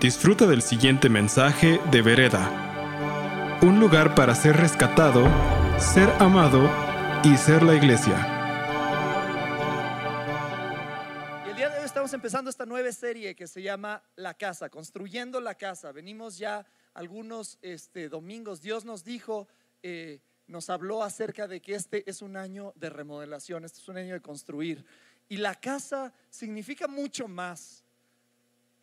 Disfruta 0.00 0.46
del 0.46 0.60
siguiente 0.60 1.08
mensaje 1.08 1.80
de 1.90 2.02
Vereda. 2.02 3.60
Un 3.62 3.78
lugar 3.78 4.14
para 4.14 4.34
ser 4.34 4.56
rescatado, 4.56 5.24
ser 5.78 6.10
amado 6.18 6.68
y 7.22 7.36
ser 7.36 7.62
la 7.62 7.74
iglesia. 7.74 8.14
Y 11.46 11.50
el 11.50 11.56
día 11.56 11.70
de 11.70 11.78
hoy 11.78 11.84
estamos 11.84 12.12
empezando 12.12 12.50
esta 12.50 12.66
nueva 12.66 12.90
serie 12.90 13.36
que 13.36 13.46
se 13.46 13.62
llama 13.62 14.02
La 14.16 14.34
Casa, 14.34 14.68
construyendo 14.68 15.40
la 15.40 15.54
casa. 15.54 15.92
Venimos 15.92 16.38
ya 16.38 16.66
algunos 16.92 17.56
este, 17.62 18.08
domingos. 18.08 18.60
Dios 18.60 18.84
nos 18.84 19.04
dijo, 19.04 19.46
eh, 19.82 20.20
nos 20.48 20.70
habló 20.70 21.04
acerca 21.04 21.46
de 21.46 21.62
que 21.62 21.76
este 21.76 22.08
es 22.10 22.20
un 22.20 22.36
año 22.36 22.72
de 22.74 22.90
remodelación, 22.90 23.64
este 23.64 23.78
es 23.78 23.88
un 23.88 23.96
año 23.96 24.12
de 24.14 24.20
construir. 24.20 24.84
Y 25.28 25.36
la 25.36 25.54
casa 25.54 26.12
significa 26.28 26.88
mucho 26.88 27.28
más. 27.28 27.83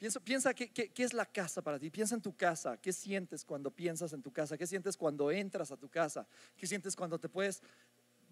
Piensa, 0.01 0.19
piensa 0.19 0.51
qué, 0.55 0.67
qué, 0.67 0.89
qué 0.89 1.03
es 1.03 1.13
la 1.13 1.27
casa 1.27 1.61
para 1.61 1.77
ti. 1.77 1.91
Piensa 1.91 2.15
en 2.15 2.23
tu 2.23 2.35
casa. 2.35 2.75
¿Qué 2.75 2.91
sientes 2.91 3.45
cuando 3.45 3.69
piensas 3.69 4.11
en 4.13 4.23
tu 4.23 4.33
casa? 4.33 4.57
¿Qué 4.57 4.65
sientes 4.65 4.97
cuando 4.97 5.29
entras 5.29 5.71
a 5.71 5.77
tu 5.77 5.87
casa? 5.89 6.25
¿Qué 6.57 6.65
sientes 6.65 6.95
cuando 6.95 7.19
te 7.19 7.29
puedes 7.29 7.61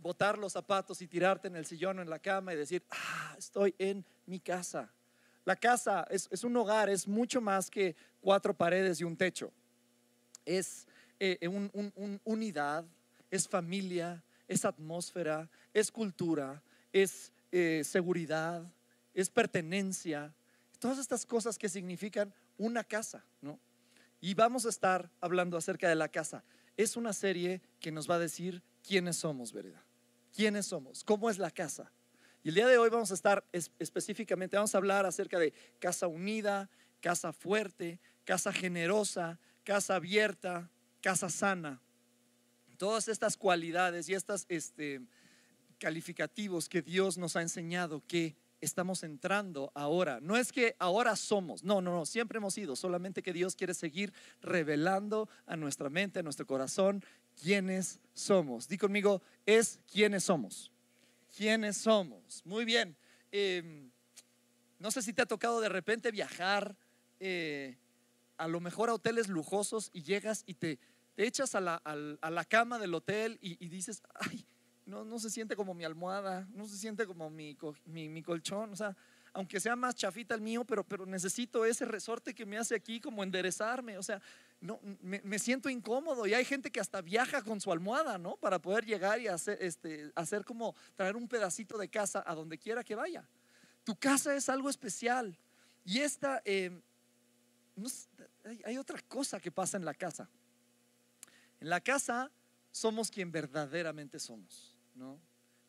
botar 0.01 0.39
los 0.39 0.53
zapatos 0.53 0.99
y 1.03 1.07
tirarte 1.07 1.47
en 1.47 1.55
el 1.55 1.67
sillón 1.67 1.99
o 1.99 2.01
en 2.01 2.09
la 2.09 2.17
cama 2.17 2.55
y 2.55 2.57
decir, 2.57 2.83
ah, 2.89 3.35
estoy 3.37 3.75
en 3.77 4.03
mi 4.25 4.39
casa? 4.39 4.91
La 5.45 5.55
casa 5.55 6.07
es, 6.09 6.27
es 6.31 6.43
un 6.43 6.57
hogar, 6.57 6.89
es 6.89 7.07
mucho 7.07 7.39
más 7.39 7.69
que 7.69 7.95
cuatro 8.19 8.51
paredes 8.51 8.99
y 8.99 9.03
un 9.03 9.15
techo. 9.15 9.53
Es 10.45 10.87
eh, 11.19 11.47
un, 11.47 11.69
un, 11.73 11.93
un 11.95 12.19
unidad, 12.23 12.83
es 13.29 13.47
familia, 13.47 14.23
es 14.47 14.65
atmósfera, 14.65 15.47
es 15.71 15.91
cultura, 15.91 16.63
es 16.91 17.31
eh, 17.51 17.83
seguridad, 17.85 18.63
es 19.13 19.29
pertenencia, 19.29 20.33
todas 20.79 20.97
estas 20.97 21.25
cosas 21.25 21.57
que 21.57 21.69
significan 21.69 22.33
una 22.57 22.83
casa, 22.83 23.23
¿no? 23.41 23.59
Y 24.21 24.33
vamos 24.33 24.65
a 24.65 24.69
estar 24.69 25.09
hablando 25.21 25.57
acerca 25.57 25.87
de 25.87 25.95
la 25.95 26.09
casa. 26.09 26.43
Es 26.75 26.97
una 26.97 27.13
serie 27.13 27.61
que 27.79 27.91
nos 27.91 28.09
va 28.09 28.15
a 28.15 28.19
decir 28.19 28.63
quiénes 28.85 29.17
somos, 29.17 29.53
¿verdad? 29.53 29.81
¿Quiénes 30.35 30.65
somos? 30.65 31.03
¿Cómo 31.03 31.29
es 31.29 31.37
la 31.37 31.51
casa? 31.51 31.91
Y 32.43 32.49
el 32.49 32.55
día 32.55 32.67
de 32.67 32.77
hoy 32.77 32.89
vamos 32.89 33.11
a 33.11 33.13
estar 33.13 33.43
es, 33.51 33.71
específicamente, 33.79 34.55
vamos 34.55 34.73
a 34.73 34.77
hablar 34.77 35.05
acerca 35.05 35.39
de 35.39 35.53
casa 35.79 36.07
unida, 36.07 36.69
casa 37.01 37.33
fuerte, 37.33 37.99
casa 38.23 38.53
generosa, 38.53 39.39
casa 39.63 39.95
abierta, 39.95 40.69
casa 41.01 41.29
sana. 41.29 41.81
Todas 42.77 43.09
estas 43.09 43.35
cualidades 43.35 44.07
y 44.07 44.13
estos 44.13 44.45
este, 44.47 45.01
calificativos 45.79 46.69
que 46.69 46.81
Dios 46.81 47.17
nos 47.17 47.35
ha 47.35 47.41
enseñado 47.41 48.01
que 48.07 48.35
estamos 48.61 49.03
entrando 49.03 49.71
ahora. 49.73 50.19
No 50.21 50.37
es 50.37 50.51
que 50.51 50.75
ahora 50.79 51.15
somos, 51.15 51.63
no, 51.63 51.81
no, 51.81 51.91
no, 51.91 52.05
siempre 52.05 52.37
hemos 52.37 52.53
sido, 52.53 52.75
solamente 52.75 53.23
que 53.23 53.33
Dios 53.33 53.55
quiere 53.55 53.73
seguir 53.73 54.13
revelando 54.41 55.29
a 55.45 55.55
nuestra 55.55 55.89
mente, 55.89 56.19
a 56.19 56.23
nuestro 56.23 56.45
corazón, 56.45 57.03
quiénes 57.41 57.99
somos. 58.13 58.67
Di 58.67 58.77
conmigo, 58.77 59.21
es 59.45 59.79
quiénes 59.91 60.23
somos. 60.23 60.71
¿Quiénes 61.35 61.77
somos? 61.77 62.41
Muy 62.45 62.65
bien. 62.65 62.95
Eh, 63.31 63.89
no 64.79 64.91
sé 64.91 65.01
si 65.01 65.13
te 65.13 65.21
ha 65.21 65.25
tocado 65.25 65.61
de 65.61 65.69
repente 65.69 66.11
viajar 66.11 66.75
eh, 67.19 67.77
a 68.37 68.47
lo 68.47 68.59
mejor 68.59 68.89
a 68.89 68.93
hoteles 68.93 69.27
lujosos 69.27 69.89
y 69.93 70.03
llegas 70.03 70.43
y 70.45 70.55
te, 70.55 70.79
te 71.15 71.27
echas 71.27 71.53
a 71.55 71.61
la, 71.61 71.81
a, 71.83 71.95
a 72.21 72.29
la, 72.29 72.45
cama 72.45 72.79
del 72.79 72.93
hotel 72.93 73.37
y, 73.41 73.63
y 73.63 73.67
dices, 73.67 74.01
ay, 74.15 74.45
no, 74.89 75.05
no, 75.05 75.19
se 75.19 75.29
siente 75.29 75.55
como 75.55 75.73
mi 75.73 75.85
almohada, 75.85 76.47
no 76.51 76.67
se 76.67 76.75
siente 76.75 77.05
como 77.05 77.29
mi, 77.29 77.55
mi, 77.85 78.23
colchón, 78.23 78.73
o 78.73 78.75
sea, 78.75 78.95
aunque 79.31 79.59
sea 79.59 79.75
más 79.75 79.95
chafita 79.95 80.33
el 80.33 80.41
mío, 80.41 80.65
pero, 80.65 80.83
pero 80.83 81.05
necesito 81.05 81.63
ese 81.63 81.85
resorte 81.85 82.33
que 82.33 82.45
me 82.45 82.57
hace 82.57 82.75
aquí 82.75 82.99
como 82.99 83.23
enderezarme, 83.23 83.97
o 83.97 84.03
sea, 84.03 84.21
no, 84.59 84.79
me, 85.01 85.21
me, 85.23 85.39
siento 85.39 85.69
incómodo 85.69 86.25
y 86.25 86.33
hay 86.33 86.43
gente 86.43 86.71
que 86.71 86.79
hasta 86.79 87.01
viaja 87.01 87.41
con 87.43 87.61
su 87.61 87.71
almohada, 87.71 88.17
¿no? 88.17 88.35
Para 88.37 88.59
poder 88.59 88.85
llegar 88.85 89.21
y 89.21 89.27
hacer, 89.27 89.57
este, 89.61 90.11
hacer 90.15 90.43
como 90.43 90.75
traer 90.95 91.15
un 91.15 91.27
pedacito 91.27 91.77
de 91.77 91.87
casa 91.87 92.23
a 92.25 92.35
donde 92.35 92.57
quiera 92.57 92.83
que 92.83 92.95
vaya. 92.95 93.29
Tu 93.83 93.95
casa 93.95 94.35
es 94.35 94.49
algo 94.49 94.69
especial 94.69 95.37
y 95.85 95.99
esta, 95.99 96.41
no, 97.75 97.87
hay, 98.43 98.61
hay 98.65 98.77
otra 98.77 98.99
cosa 99.07 99.39
que 99.39 99.51
pasa 99.51 99.77
en 99.77 99.85
la 99.85 99.93
casa. 99.93 100.27
En 101.59 101.69
la 101.69 101.79
casa 101.79 102.31
somos 102.71 103.09
quien 103.11 103.31
verdaderamente 103.31 104.19
somos. 104.19 104.78
¿No? 104.99 105.19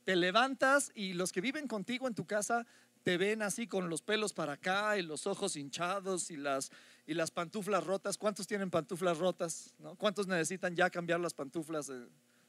Te 0.05 0.17
levantas 0.17 0.91
y 0.95 1.13
los 1.13 1.31
que 1.33 1.41
viven 1.41 1.69
contigo 1.69 2.09
en 2.09 2.15
tu 2.15 2.27
casa 2.27 2.67
te 3.03 3.17
ven 3.17 3.43
así 3.43 3.67
con 3.67 3.89
los 3.89 4.03
pelos 4.03 4.35
para 4.35 4.55
acá 4.55 4.99
y 4.99 5.03
los 5.03 5.27
ojos 5.27 5.57
hinchados 5.57 6.31
y 6.31 6.37
las, 6.37 6.71
y 7.07 7.15
las 7.15 7.31
pantuflas 7.31 7.85
rotas. 7.85 8.19
¿Cuántos 8.19 8.47
tienen 8.47 8.71
pantuflas 8.71 9.19
rotas? 9.19 9.73
¿no? 9.79 9.95
¿Cuántos 9.95 10.27
necesitan 10.27 10.75
ya 10.75 10.91
cambiar 10.91 11.21
las 11.21 11.33
pantuflas? 11.33 11.91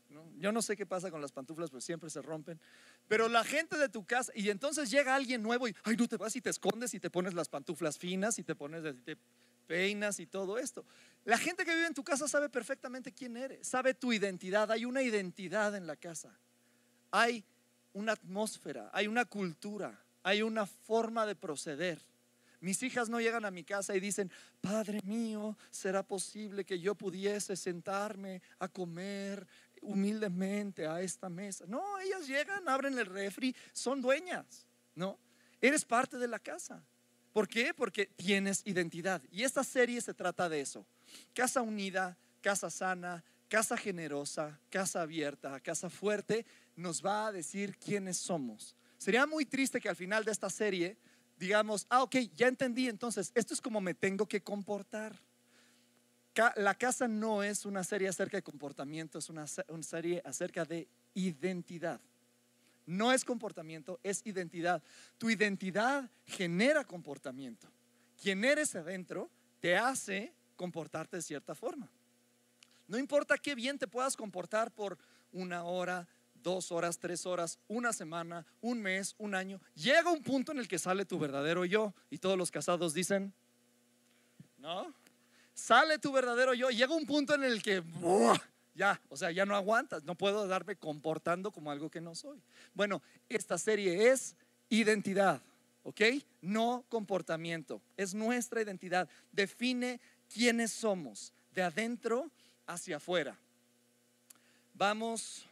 ¿no? 0.10 0.30
Yo 0.40 0.52
no 0.52 0.62
sé 0.62 0.76
qué 0.76 0.86
pasa 0.86 1.10
con 1.10 1.22
las 1.22 1.32
pantuflas, 1.32 1.70
pues 1.70 1.86
siempre 1.86 2.10
se 2.10 2.22
rompen. 2.22 2.60
Pero 3.08 3.30
la 3.30 3.44
gente 3.44 3.78
de 3.78 3.88
tu 3.88 4.06
casa, 4.06 4.32
y 4.36 4.50
entonces 4.50 4.90
llega 4.90 5.16
alguien 5.16 5.42
nuevo 5.42 5.68
y, 5.68 5.76
ay, 5.84 5.96
no 5.96 6.08
te 6.08 6.18
vas 6.18 6.36
y 6.36 6.42
te 6.42 6.50
escondes 6.50 6.94
y 6.94 7.00
te 7.00 7.10
pones 7.10 7.34
las 7.34 7.48
pantuflas 7.48 7.98
finas 7.98 8.40
y 8.40 8.44
te 8.44 8.56
pones, 8.56 8.84
y 8.84 8.94
te 9.04 9.18
peinas 9.68 10.20
y 10.20 10.26
todo 10.26 10.58
esto. 10.58 10.84
La 11.24 11.38
gente 11.38 11.64
que 11.64 11.74
vive 11.74 11.88
en 11.88 11.94
tu 11.94 12.04
casa 12.04 12.28
sabe 12.28 12.50
perfectamente 12.50 13.14
quién 13.14 13.38
eres, 13.38 13.68
sabe 13.68 13.94
tu 13.94 14.12
identidad. 14.12 14.70
Hay 14.70 14.84
una 14.84 15.02
identidad 15.02 15.76
en 15.76 15.88
la 15.88 15.96
casa 15.96 16.38
hay 17.12 17.44
una 17.94 18.14
atmósfera, 18.14 18.90
hay 18.94 19.08
una 19.08 19.26
cultura, 19.26 20.00
hay 20.24 20.42
una 20.42 20.66
forma 20.66 21.26
de 21.26 21.36
proceder. 21.36 22.00
Mis 22.62 22.82
hijas 22.84 23.10
no 23.10 23.20
llegan 23.20 23.44
a 23.44 23.52
mi 23.52 23.64
casa 23.64 23.96
y 23.96 24.00
dicen, 24.00 24.32
Padre 24.62 25.02
mío, 25.04 25.58
¿será 25.72 26.04
posible 26.04 26.64
que 26.64 26.80
yo 26.80 26.94
pudiese 26.94 27.56
sentarme 27.56 28.42
a 28.60 28.68
comer 28.68 29.48
humildemente 29.82 30.86
a 30.86 31.02
esta 31.02 31.28
mesa? 31.28 31.66
No, 31.68 32.00
ellas 32.00 32.28
llegan, 32.28 32.70
abren 32.70 32.98
el 33.00 33.08
refri, 33.08 33.56
son 33.74 34.00
dueñas, 34.00 34.68
¿no? 34.94 35.18
Eres 35.60 35.84
parte 35.84 36.18
de 36.18 36.28
la 36.28 36.38
casa. 36.38 36.84
¿Por 37.34 37.48
qué? 37.48 37.74
Porque 37.74 38.06
tienes 38.06 38.62
identidad. 38.66 39.24
Y 39.32 39.44
esta 39.44 39.64
serie 39.64 40.00
se 40.00 40.14
trata 40.14 40.48
de 40.48 40.62
eso. 40.62 40.86
Casa 41.34 41.62
unida, 41.62 42.16
casa 42.42 42.70
sana, 42.70 43.24
casa 43.48 43.76
generosa, 43.76 44.60
casa 44.70 45.02
abierta, 45.02 45.60
casa 45.60 45.90
fuerte, 45.90 46.46
nos 46.82 47.06
va 47.06 47.28
a 47.28 47.32
decir 47.32 47.78
quiénes 47.78 48.18
somos. 48.18 48.76
Sería 48.98 49.26
muy 49.26 49.46
triste 49.46 49.80
que 49.80 49.90
al 49.90 49.96
final 49.96 50.26
de 50.26 50.32
esta 50.32 50.50
serie 50.50 50.98
digamos, 51.42 51.88
ah, 51.90 52.04
ok, 52.04 52.18
ya 52.36 52.48
entendí, 52.48 52.88
entonces 52.88 53.32
esto 53.34 53.56
es 53.56 53.62
como 53.62 53.82
me 53.82 53.96
tengo 53.96 54.28
que 54.28 54.44
comportar. 54.44 55.20
La 56.56 56.76
casa 56.76 57.08
no 57.08 57.42
es 57.42 57.66
una 57.66 57.84
serie 57.84 58.08
acerca 58.08 58.38
de 58.38 58.44
comportamiento, 58.44 59.18
es 59.18 59.28
una, 59.28 59.46
una 59.70 59.84
serie 59.84 60.22
acerca 60.24 60.66
de 60.66 60.88
identidad. 61.16 62.00
No 62.86 63.12
es 63.12 63.26
comportamiento, 63.26 64.00
es 64.04 64.22
identidad. 64.24 64.84
Tu 65.18 65.32
identidad 65.32 66.10
genera 66.26 66.84
comportamiento. 66.84 67.68
Quien 68.22 68.46
eres 68.46 68.76
adentro 68.76 69.28
te 69.60 69.76
hace 69.76 70.36
comportarte 70.56 71.18
de 71.18 71.24
cierta 71.24 71.56
forma. 71.56 71.90
No 72.88 73.00
importa 73.00 73.36
qué 73.40 73.56
bien 73.56 73.80
te 73.80 73.88
puedas 73.88 74.16
comportar 74.16 74.72
por 74.72 75.00
una 75.32 75.64
hora, 75.64 76.08
dos 76.44 76.72
horas, 76.72 77.00
tres 77.00 77.26
horas, 77.26 77.60
una 77.68 77.94
semana, 77.94 78.46
un 78.62 78.82
mes, 78.82 79.16
un 79.18 79.36
año, 79.36 79.62
llega 79.76 80.12
un 80.12 80.22
punto 80.22 80.52
en 80.52 80.60
el 80.60 80.68
que 80.68 80.80
sale 80.80 81.06
tu 81.06 81.20
verdadero 81.20 81.66
yo. 81.66 81.94
Y 82.10 82.18
todos 82.18 82.38
los 82.38 82.52
casados 82.52 82.94
dicen, 82.94 83.34
¿no? 84.58 84.94
Sale 85.54 86.00
tu 86.00 86.12
verdadero 86.12 86.54
yo. 86.54 86.70
Llega 86.70 86.94
un 86.96 87.06
punto 87.06 87.36
en 87.36 87.44
el 87.44 87.62
que, 87.62 87.84
ya, 88.74 89.02
o 89.10 89.18
sea, 89.18 89.32
ya 89.32 89.46
no 89.46 89.56
aguantas, 89.56 90.04
no 90.04 90.16
puedo 90.16 90.48
darme 90.48 90.76
comportando 90.76 91.52
como 91.52 91.72
algo 91.72 91.90
que 91.90 92.02
no 92.02 92.16
soy. 92.16 92.42
Bueno, 92.74 93.02
esta 93.30 93.58
serie 93.58 94.10
es 94.12 94.36
identidad, 94.70 95.42
¿ok? 95.84 96.02
No 96.42 96.86
comportamiento, 96.90 97.82
es 97.98 98.14
nuestra 98.14 98.62
identidad. 98.62 99.10
Define 99.32 100.00
quiénes 100.34 100.72
somos, 100.72 101.34
de 101.54 101.64
adentro 101.64 102.32
hacia 102.66 102.98
afuera. 102.98 103.38
Vamos 104.74 105.46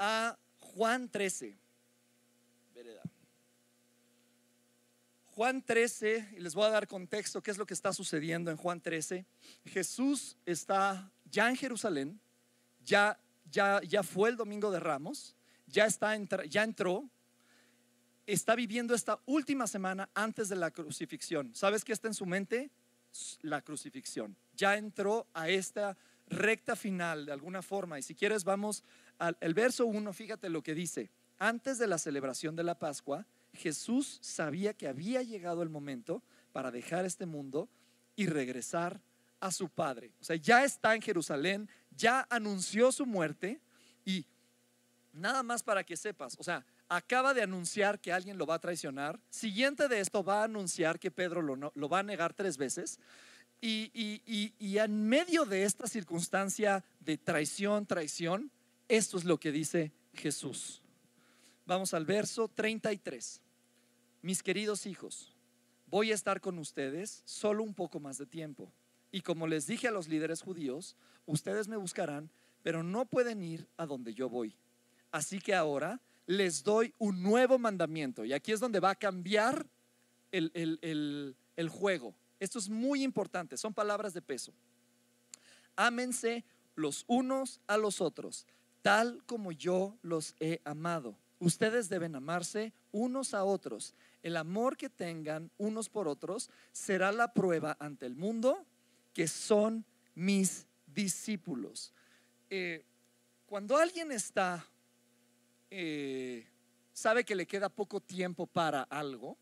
a 0.00 0.36
Juan 0.58 1.08
13. 1.08 1.56
Vereda. 2.74 3.02
Juan 5.26 5.62
13, 5.62 6.34
y 6.36 6.40
les 6.40 6.54
voy 6.54 6.64
a 6.64 6.70
dar 6.70 6.88
contexto, 6.88 7.42
qué 7.42 7.50
es 7.50 7.58
lo 7.58 7.66
que 7.66 7.74
está 7.74 7.92
sucediendo 7.92 8.50
en 8.50 8.56
Juan 8.56 8.80
13. 8.80 9.24
Jesús 9.66 10.36
está 10.44 11.12
ya 11.30 11.48
en 11.48 11.56
Jerusalén, 11.56 12.20
ya, 12.84 13.20
ya, 13.50 13.80
ya 13.82 14.02
fue 14.02 14.30
el 14.30 14.36
domingo 14.36 14.70
de 14.70 14.80
Ramos, 14.80 15.36
ya, 15.66 15.84
está, 15.84 16.16
ya 16.46 16.64
entró, 16.64 17.08
está 18.26 18.54
viviendo 18.54 18.94
esta 18.94 19.20
última 19.26 19.66
semana 19.66 20.08
antes 20.14 20.48
de 20.48 20.56
la 20.56 20.70
crucifixión. 20.70 21.54
¿Sabes 21.54 21.84
qué 21.84 21.92
está 21.92 22.08
en 22.08 22.14
su 22.14 22.26
mente? 22.26 22.70
La 23.42 23.60
crucifixión. 23.60 24.36
Ya 24.54 24.76
entró 24.76 25.26
a 25.34 25.48
esta 25.48 25.96
recta 26.30 26.76
final 26.76 27.26
de 27.26 27.32
alguna 27.32 27.60
forma. 27.60 27.98
Y 27.98 28.02
si 28.02 28.14
quieres, 28.14 28.44
vamos 28.44 28.84
el 29.40 29.54
verso 29.54 29.86
1, 29.86 30.12
fíjate 30.12 30.48
lo 30.48 30.62
que 30.62 30.74
dice. 30.74 31.10
Antes 31.38 31.78
de 31.78 31.86
la 31.86 31.98
celebración 31.98 32.56
de 32.56 32.64
la 32.64 32.78
Pascua, 32.78 33.26
Jesús 33.52 34.18
sabía 34.22 34.74
que 34.74 34.88
había 34.88 35.22
llegado 35.22 35.62
el 35.62 35.68
momento 35.68 36.22
para 36.52 36.70
dejar 36.70 37.04
este 37.04 37.26
mundo 37.26 37.68
y 38.16 38.26
regresar 38.26 39.00
a 39.40 39.50
su 39.50 39.68
Padre. 39.68 40.12
O 40.20 40.24
sea, 40.24 40.36
ya 40.36 40.64
está 40.64 40.94
en 40.94 41.02
Jerusalén, 41.02 41.68
ya 41.96 42.26
anunció 42.30 42.92
su 42.92 43.06
muerte 43.06 43.60
y 44.04 44.26
nada 45.12 45.42
más 45.42 45.62
para 45.62 45.84
que 45.84 45.96
sepas, 45.96 46.36
o 46.38 46.42
sea, 46.42 46.64
acaba 46.88 47.32
de 47.32 47.42
anunciar 47.42 48.00
que 48.00 48.12
alguien 48.12 48.36
lo 48.36 48.46
va 48.46 48.56
a 48.56 48.58
traicionar. 48.58 49.18
Siguiente 49.30 49.88
de 49.88 50.00
esto 50.00 50.22
va 50.22 50.40
a 50.40 50.44
anunciar 50.44 50.98
que 50.98 51.10
Pedro 51.10 51.40
lo, 51.40 51.88
va 51.88 52.00
a 52.00 52.02
negar 52.02 52.34
tres 52.34 52.56
veces. 52.56 52.98
Y, 53.62 54.78
en 54.78 55.08
medio 55.08 55.44
de 55.44 55.64
esta 55.64 55.86
circunstancia 55.86 56.84
de 56.98 57.16
traición, 57.16 57.86
traición, 57.86 58.50
esto 58.90 59.16
es 59.16 59.24
lo 59.24 59.38
que 59.38 59.52
dice 59.52 59.92
Jesús. 60.14 60.82
Vamos 61.64 61.94
al 61.94 62.04
verso 62.04 62.48
33. 62.48 63.40
Mis 64.22 64.42
queridos 64.42 64.84
hijos, 64.84 65.32
voy 65.86 66.10
a 66.10 66.14
estar 66.14 66.40
con 66.40 66.58
ustedes 66.58 67.22
solo 67.24 67.62
un 67.62 67.72
poco 67.72 68.00
más 68.00 68.18
de 68.18 68.26
tiempo. 68.26 68.72
Y 69.12 69.20
como 69.20 69.46
les 69.46 69.66
dije 69.68 69.86
a 69.86 69.92
los 69.92 70.08
líderes 70.08 70.42
judíos, 70.42 70.96
ustedes 71.24 71.68
me 71.68 71.76
buscarán, 71.76 72.30
pero 72.64 72.82
no 72.82 73.06
pueden 73.06 73.44
ir 73.44 73.68
a 73.76 73.86
donde 73.86 74.12
yo 74.12 74.28
voy. 74.28 74.56
Así 75.12 75.38
que 75.38 75.54
ahora 75.54 76.00
les 76.26 76.64
doy 76.64 76.92
un 76.98 77.22
nuevo 77.22 77.58
mandamiento. 77.58 78.24
Y 78.24 78.32
aquí 78.32 78.50
es 78.50 78.58
donde 78.58 78.80
va 78.80 78.90
a 78.90 78.96
cambiar 78.96 79.66
el, 80.32 80.50
el 81.56 81.68
juego. 81.68 82.14
Esto 82.40 82.58
es 82.58 82.68
muy 82.68 83.04
importante, 83.04 83.56
son 83.56 83.72
palabras 83.72 84.14
de 84.14 84.22
peso. 84.22 84.52
Ámense 85.76 86.44
los 86.74 87.04
unos 87.06 87.60
a 87.66 87.76
los 87.76 88.00
otros, 88.00 88.46
tal 88.82 89.22
como 89.26 89.52
yo 89.52 89.96
los 90.02 90.34
he 90.40 90.60
amado. 90.64 91.16
Ustedes 91.38 91.88
deben 91.88 92.14
amarse 92.14 92.72
unos 92.92 93.34
a 93.34 93.44
otros. 93.44 93.94
El 94.22 94.36
amor 94.36 94.76
que 94.76 94.90
tengan 94.90 95.50
unos 95.56 95.88
por 95.88 96.08
otros 96.08 96.50
será 96.72 97.12
la 97.12 97.32
prueba 97.32 97.76
ante 97.80 98.06
el 98.06 98.14
mundo 98.14 98.66
que 99.14 99.26
son 99.26 99.84
mis 100.14 100.66
discípulos. 100.86 101.92
Eh, 102.50 102.84
cuando 103.46 103.76
alguien 103.76 104.12
está, 104.12 104.66
eh, 105.70 106.46
sabe 106.92 107.24
que 107.24 107.34
le 107.34 107.46
queda 107.46 107.68
poco 107.68 108.00
tiempo 108.00 108.46
para 108.46 108.82
algo, 108.82 109.38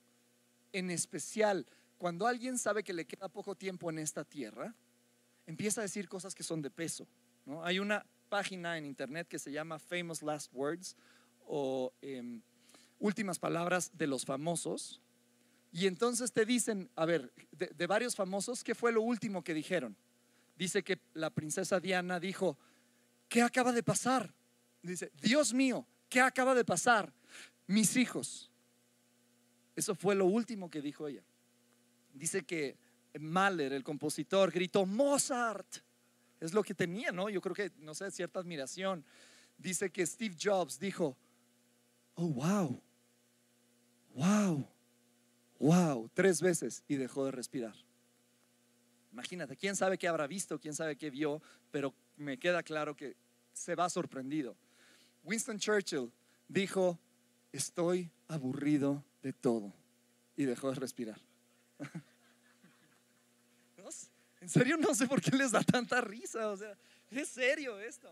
en 0.72 0.90
especial 0.90 1.66
cuando 1.98 2.28
alguien 2.28 2.58
sabe 2.58 2.84
que 2.84 2.92
le 2.92 3.06
queda 3.06 3.28
poco 3.28 3.56
tiempo 3.56 3.90
en 3.90 3.98
esta 3.98 4.24
tierra, 4.24 4.72
empieza 5.46 5.80
a 5.80 5.82
decir 5.82 6.08
cosas 6.08 6.34
que 6.34 6.44
son 6.44 6.62
de 6.62 6.70
peso. 6.70 7.06
¿no? 7.44 7.64
Hay 7.64 7.80
una 7.80 8.06
página 8.28 8.78
en 8.78 8.84
internet 8.84 9.26
que 9.28 9.38
se 9.38 9.50
llama 9.50 9.78
Famous 9.78 10.22
Last 10.22 10.52
Words 10.52 10.96
o 11.46 11.92
em, 12.02 12.40
Últimas 12.98 13.38
Palabras 13.38 13.90
de 13.96 14.06
los 14.06 14.24
Famosos. 14.24 15.00
Y 15.72 15.86
entonces 15.86 16.32
te 16.32 16.44
dicen, 16.44 16.90
a 16.96 17.04
ver, 17.04 17.32
de, 17.52 17.86
varios 17.86 18.16
famosos, 18.16 18.64
¿qué 18.64 18.74
fue 18.74 18.90
lo 18.90 19.02
último 19.02 19.44
que 19.44 19.52
dijeron? 19.52 19.96
Dice 20.56 20.82
que 20.82 20.98
la 21.12 21.30
princesa 21.30 21.78
Diana 21.78 22.18
dijo, 22.18 22.58
¿qué 23.28 23.42
acaba 23.42 23.72
de 23.72 23.82
pasar? 23.82 24.34
Dice, 24.82 25.12
Dios 25.20 25.52
mío, 25.52 25.86
¿qué 26.08 26.20
acaba 26.20 26.54
de 26.54 26.64
pasar? 26.64 27.12
Mis 27.66 27.96
hijos. 27.96 28.50
Eso 29.76 29.94
fue 29.94 30.14
lo 30.14 30.24
último 30.24 30.70
que 30.70 30.80
dijo 30.80 31.06
ella. 31.06 31.22
Dice 32.14 32.44
que 32.44 32.78
Mahler, 33.20 33.72
el 33.72 33.84
compositor, 33.84 34.50
gritó, 34.50 34.86
Mozart. 34.86 35.82
Es 36.40 36.54
lo 36.54 36.62
que 36.62 36.74
tenía, 36.74 37.12
¿no? 37.12 37.28
Yo 37.28 37.40
creo 37.40 37.54
que, 37.54 37.72
no 37.78 37.94
sé, 37.94 38.10
cierta 38.10 38.40
admiración. 38.40 39.04
Dice 39.56 39.90
que 39.90 40.06
Steve 40.06 40.36
Jobs 40.40 40.78
dijo, 40.78 41.16
oh, 42.14 42.28
wow, 42.28 42.82
wow 44.14 44.68
wow, 45.58 46.08
tres 46.14 46.40
veces 46.40 46.82
y 46.88 46.96
dejó 46.96 47.24
de 47.24 47.32
respirar. 47.32 47.74
Imagínate, 49.12 49.56
quién 49.56 49.74
sabe 49.74 49.98
qué 49.98 50.06
habrá 50.06 50.26
visto, 50.26 50.60
quién 50.60 50.74
sabe 50.74 50.96
qué 50.96 51.10
vio, 51.10 51.42
pero 51.70 51.94
me 52.16 52.38
queda 52.38 52.62
claro 52.62 52.94
que 52.94 53.16
se 53.52 53.74
va 53.74 53.88
sorprendido. 53.90 54.56
Winston 55.24 55.58
Churchill 55.58 56.12
dijo, 56.46 56.98
estoy 57.52 58.10
aburrido 58.28 59.04
de 59.22 59.32
todo 59.32 59.72
y 60.36 60.44
dejó 60.44 60.70
de 60.70 60.76
respirar. 60.76 61.20
en 64.48 64.52
serio 64.52 64.78
no 64.78 64.94
sé 64.94 65.06
por 65.06 65.20
qué 65.20 65.36
les 65.36 65.50
da 65.50 65.62
tanta 65.62 66.00
risa, 66.00 66.48
o 66.48 66.56
sea, 66.56 66.74
es 67.10 67.28
serio 67.28 67.78
esto. 67.78 68.10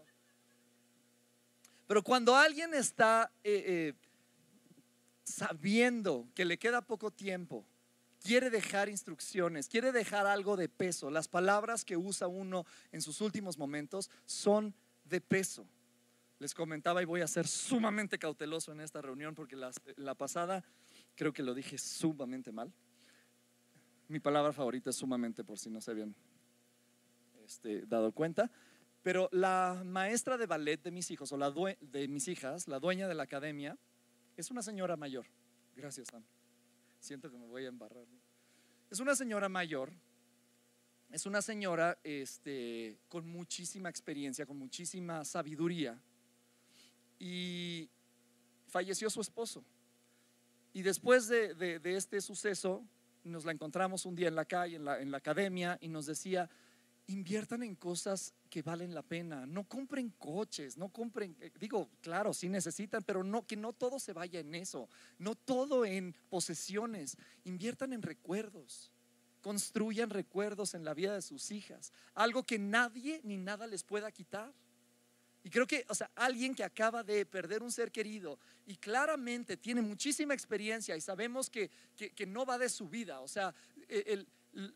Pero 1.87 2.03
cuando 2.03 2.37
alguien 2.37 2.75
está 2.75 3.33
eh, 3.43 3.65
eh, 3.67 3.95
sabiendo 5.25 6.29
que 6.35 6.45
le 6.45 6.59
queda 6.59 6.83
poco 6.83 7.11
tiempo, 7.11 7.65
quiere 8.23 8.51
dejar 8.51 8.91
instrucciones, 8.91 9.67
quiere 9.67 9.93
dejar 9.93 10.27
algo 10.27 10.59
de 10.59 10.69
peso. 10.69 11.11
Las 11.11 11.27
palabras 11.27 11.87
que 11.87 11.97
usa 11.97 12.29
uno 12.29 12.67
en 12.93 13.01
sus 13.01 13.23
últimos 13.23 13.57
momentos 13.57 14.11
son 14.27 14.75
de 15.05 15.23
peso. 15.23 15.67
Les 16.39 16.53
comentaba 16.53 17.01
y 17.01 17.07
voy 17.07 17.23
a 17.23 17.29
ser 17.29 17.49
sumamente 17.49 18.19
cauteloso 18.19 18.73
en 18.73 18.81
esta 18.81 19.01
reunión 19.01 19.35
porque 19.35 19.57
la, 19.57 20.15
pasada 20.17 20.63
creo 21.15 21.33
que 21.33 21.43
lo 21.43 21.55
dije 21.55 21.79
sumamente 21.79 22.53
mal. 22.53 22.71
Mi 24.09 24.21
palabra 24.21 24.53
favorita 24.53 24.91
es 24.91 24.97
sumamente 24.97 25.45
por 25.45 25.59
si 25.59 25.71
no 25.71 25.81
se 25.81 25.91
habían 25.91 26.15
este, 27.45 27.87
dado 27.87 28.13
cuenta. 28.13 28.51
Pero 29.03 29.29
la 29.33 29.83
maestra 29.85 30.37
de 30.37 30.47
ballet 30.47 30.83
de 30.83 30.91
mis 30.91 31.11
hijos 31.11 31.33
o 31.33 31.37
la 31.37 31.53
de 31.81 32.09
mis 32.09 32.29
hijas, 32.29 32.67
la 32.69 32.81
dueña 32.81 33.09
de 33.09 33.15
la 33.15 33.23
academia, 33.23 33.79
es 34.37 34.51
una 34.51 34.63
señora 34.63 34.97
mayor. 34.97 35.27
Gracias, 35.75 36.09
Sam. 36.09 36.25
Siento 37.01 37.31
que 37.31 37.39
me 37.39 37.47
voy 37.47 37.65
a 37.65 37.69
embarrar. 37.69 38.07
Es 38.91 39.01
una 39.01 39.15
señora 39.15 39.49
mayor. 39.49 39.93
Es 41.11 41.25
una 41.27 41.41
señora 41.41 41.99
este, 42.03 42.99
con 43.09 43.29
muchísima 43.29 43.89
experiencia, 43.89 44.45
con 44.45 44.59
muchísima 44.59 45.25
sabiduría. 45.25 46.01
Y 47.19 47.89
falleció 48.67 49.09
su 49.09 49.21
esposo. 49.21 49.65
Y 50.73 50.83
después 50.83 51.29
de, 51.29 51.81
este 51.85 52.21
suceso, 52.21 52.85
nos 53.27 53.45
la 53.45 53.53
encontramos 53.53 54.07
un 54.07 54.15
día 54.15 54.29
en 54.29 54.35
la 54.35 54.45
calle, 54.45 54.77
en 54.77 54.85
la, 54.85 55.01
en 55.01 55.11
la 55.11 55.19
academia, 55.19 55.79
y 55.81 55.89
nos 55.89 56.07
decía, 56.07 56.49
inviertan 57.09 57.63
en 57.63 57.75
cosas 57.75 58.35
que 58.51 58.63
valen 58.63 58.95
la 58.95 59.03
pena. 59.03 59.47
No 59.47 59.65
compren 59.65 60.11
coches, 60.19 60.77
no 60.77 60.89
compren, 60.89 61.37
eh, 61.41 61.53
digo, 61.59 61.89
claro, 62.01 62.35
sí 62.35 62.49
necesitan, 62.49 63.03
pero 63.03 63.23
no 63.23 63.47
que 63.47 63.57
no 63.57 63.73
todo 63.73 63.99
se 63.99 64.13
vaya 64.13 64.41
en 64.41 64.55
eso, 64.55 64.89
no 65.19 65.35
todo 65.35 65.85
en 65.85 66.15
posesiones. 66.29 67.17
Inviertan 67.45 67.93
en 67.93 68.03
recuerdos. 68.03 68.93
Construyan 69.41 70.11
recuerdos 70.11 70.75
en 70.75 70.85
la 70.85 70.93
vida 70.93 71.15
de 71.15 71.23
sus 71.23 71.53
hijas, 71.53 71.93
algo 72.15 72.43
que 72.43 72.59
nadie 72.59 73.21
ni 73.23 73.37
nada 73.37 73.69
les 73.69 73.85
pueda 73.85 74.11
quitar. 74.11 74.53
Y 75.47 75.49
creo 75.49 75.65
que, 75.65 75.85
o 75.89 75.95
sea, 75.95 76.11
alguien 76.17 76.57
que 76.57 76.65
acaba 76.65 77.05
de 77.05 77.25
perder 77.25 77.63
un 77.63 77.71
ser 77.71 77.93
querido 77.93 78.37
y 78.67 78.75
claramente 78.75 79.57
tiene 79.57 79.81
muchísima 79.81 80.35
experiencia 80.35 80.97
y 80.97 81.01
sabemos 81.01 81.49
que, 81.49 81.71
que, 81.95 82.27
no 82.27 82.45
va 82.45 82.59
de 82.59 82.69
su 82.69 82.89
vida, 82.89 83.21
o 83.21 83.29
sea, 83.29 83.55
e, 83.89 84.27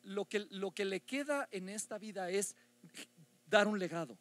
lo 0.05 0.27
que, 0.27 0.47
lo 0.51 0.71
que 0.71 0.85
le 0.85 1.01
queda 1.01 1.49
en 1.51 1.71
esta 1.71 1.99
vida 1.99 2.31
es 2.31 2.55
dar 3.49 3.67
un 3.67 3.81
legado. 3.81 4.17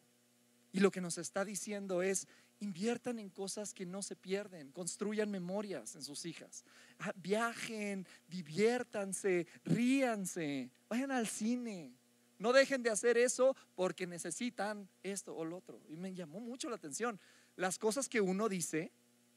Y 0.72 0.80
lo 0.80 0.90
que 0.90 1.00
nos 1.00 1.18
está 1.18 1.44
diciendo 1.44 2.02
es, 2.02 2.26
inviertan 2.58 3.20
en 3.20 3.30
cosas 3.30 3.72
que 3.72 3.86
no 3.86 4.02
se 4.02 4.16
pierden, 4.16 4.72
construyan 4.72 5.30
memorias 5.30 5.94
en 5.94 6.02
sus 6.02 6.26
hijas, 6.26 6.64
ah, 6.98 7.12
viajen, 7.14 8.04
diviértanse, 8.26 9.46
ríanse, 9.64 10.68
vayan 10.88 11.12
al 11.12 11.28
cine. 11.28 11.92
No 12.40 12.54
dejen 12.54 12.82
de 12.82 12.88
hacer 12.88 13.18
eso 13.18 13.54
porque 13.74 14.06
necesitan 14.06 14.88
esto 15.02 15.36
o 15.36 15.44
lo 15.44 15.58
otro. 15.58 15.78
Y 15.88 15.96
me 15.98 16.14
llamó 16.14 16.40
mucho 16.40 16.70
la 16.70 16.76
atención. 16.76 17.20
Las 17.54 17.78
cosas 17.78 18.08
que 18.08 18.22
uno 18.22 18.48
dice 18.48 18.90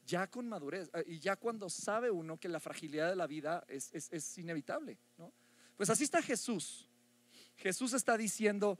ya 0.06 0.26
con 0.26 0.48
madurez 0.48 0.88
ah, 0.94 1.02
y 1.06 1.18
ya 1.18 1.36
cuando 1.36 1.68
sabe 1.68 2.10
uno 2.10 2.38
que 2.38 2.48
la 2.48 2.60
fragilidad 2.60 3.10
de 3.10 3.16
la 3.16 3.26
vida 3.26 3.62
es, 3.68 3.92
es, 3.92 4.38
inevitable. 4.38 4.98
Pues 5.76 5.90
así 5.90 6.04
está 6.04 6.22
Jesús. 6.22 6.88
Jesús 7.56 7.92
está 7.92 8.16
diciendo, 8.16 8.78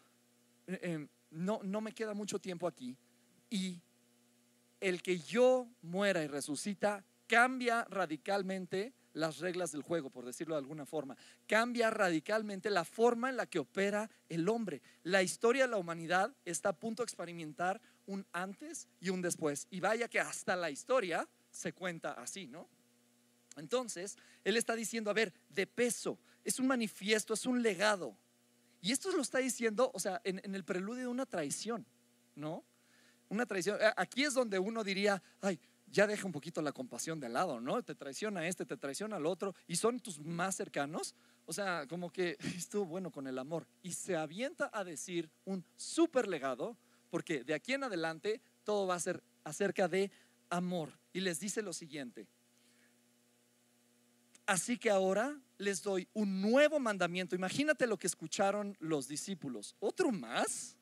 eh, 0.69 0.78
em, 0.83 1.09
no, 1.31 1.61
no 1.62 1.83
me 1.83 1.93
queda 1.93 2.14
mucho 2.14 2.38
tiempo 2.38 2.66
aquí 2.66 2.97
y 3.50 3.78
el 4.81 5.02
que 5.02 5.19
yo 5.19 5.69
muera 5.83 6.25
y 6.25 6.28
resucita 6.28 7.04
cambia 7.26 7.85
radicalmente 7.90 8.95
las 9.14 9.38
reglas 9.38 9.73
del 9.73 9.83
juego, 9.83 10.11
por 10.11 10.26
decirlo 10.26 10.54
de 10.54 10.61
alguna 10.61 10.85
forma. 10.85 11.16
Cambia 11.47 11.90
radicalmente 11.90 12.68
la 12.68 12.85
forma 12.85 13.30
en 13.30 13.37
la 13.37 13.47
que 13.47 13.59
opera 13.59 14.11
el 14.28 14.49
hombre. 14.49 14.83
La 15.04 15.23
historia 15.23 15.64
de 15.64 15.71
la 15.71 15.78
humanidad 15.78 16.35
está 16.44 16.71
a 16.71 16.76
punto 16.76 17.02
de 17.02 17.04
experimentar 17.04 17.80
un 18.06 18.26
antes 18.33 18.88
y 19.00 19.09
un 19.09 19.23
después. 19.23 19.66
Y 19.71 19.80
vaya 19.80 20.09
que 20.09 20.21
hasta 20.21 20.56
la 20.56 20.71
historia 20.71 21.26
se 21.50 21.73
cuenta 21.73 22.12
así, 22.12 22.47
¿no? 22.47 22.68
Entonces, 23.56 24.16
él 24.42 24.56
está 24.56 24.75
diciendo, 24.75 25.11
a 25.11 25.14
ver, 25.14 25.33
de 25.49 25.66
peso, 25.66 26.18
es 26.44 26.59
un 26.59 26.66
manifiesto, 26.66 27.35
es 27.35 27.47
un 27.47 27.62
legado. 27.62 28.16
Y 28.80 28.92
esto 28.92 29.11
lo 29.12 29.23
está 29.23 29.38
diciendo, 29.38 29.90
o 29.94 30.00
sea, 30.00 30.21
en, 30.25 30.54
el 30.54 30.64
preludio 30.64 31.02
de 31.02 31.09
una 31.09 31.25
traición, 31.25 31.87
¿no? 32.35 32.64
Una 33.28 33.47
traición. 33.47 33.78
Aquí 33.97 34.25
es 34.25 34.35
donde 34.35 34.59
uno 34.59 34.85
diría, 34.85 35.23
ay, 35.40 35.59
ya 35.94 36.08
deja 36.08 36.26
un 36.26 36.32
poquito 36.32 36.60
la 36.60 36.72
compasión 36.72 37.20
de 37.20 37.28
lado, 37.28 37.60
¿no? 37.60 37.80
Te 37.82 37.94
traiciona 37.94 38.48
este, 38.48 38.66
te 38.66 38.76
traiciona 38.76 39.16
al 39.16 39.26
otro, 39.26 39.54
y 39.68 39.76
son 39.76 40.00
tus 40.00 40.18
más 40.18 40.56
cercanos. 40.56 41.14
O 41.46 41.52
sea, 41.52 41.86
como 41.86 42.10
que 42.10 42.36
estuvo 42.56 42.84
bueno 42.84 43.12
con 43.12 43.28
el 43.28 43.38
amor. 43.38 43.66
Y 43.82 43.92
se 43.92 44.16
avienta 44.16 44.70
a 44.72 44.82
decir 44.82 45.30
un 45.44 45.64
súper 45.76 46.26
legado, 46.26 46.76
porque 47.10 47.44
de 47.44 47.54
aquí 47.54 47.74
en 47.74 47.84
adelante 47.84 48.42
todo 48.64 48.88
va 48.88 48.96
a 48.96 49.00
ser 49.00 49.22
acerca 49.44 49.86
de 49.86 50.10
amor. 50.50 50.98
Y 51.12 51.20
les 51.20 51.38
dice 51.38 51.62
lo 51.62 51.72
siguiente. 51.72 52.26
Así 54.46 54.76
que 54.76 54.90
ahora 54.90 55.40
les 55.58 55.80
doy 55.80 56.08
un 56.12 56.42
nuevo 56.42 56.80
mandamiento. 56.80 57.36
Imagínate 57.36 57.86
lo 57.86 57.96
que 57.96 58.08
escucharon 58.08 58.76
los 58.80 59.06
discípulos. 59.06 59.76
¿Otro 59.78 60.10
más? 60.10 60.76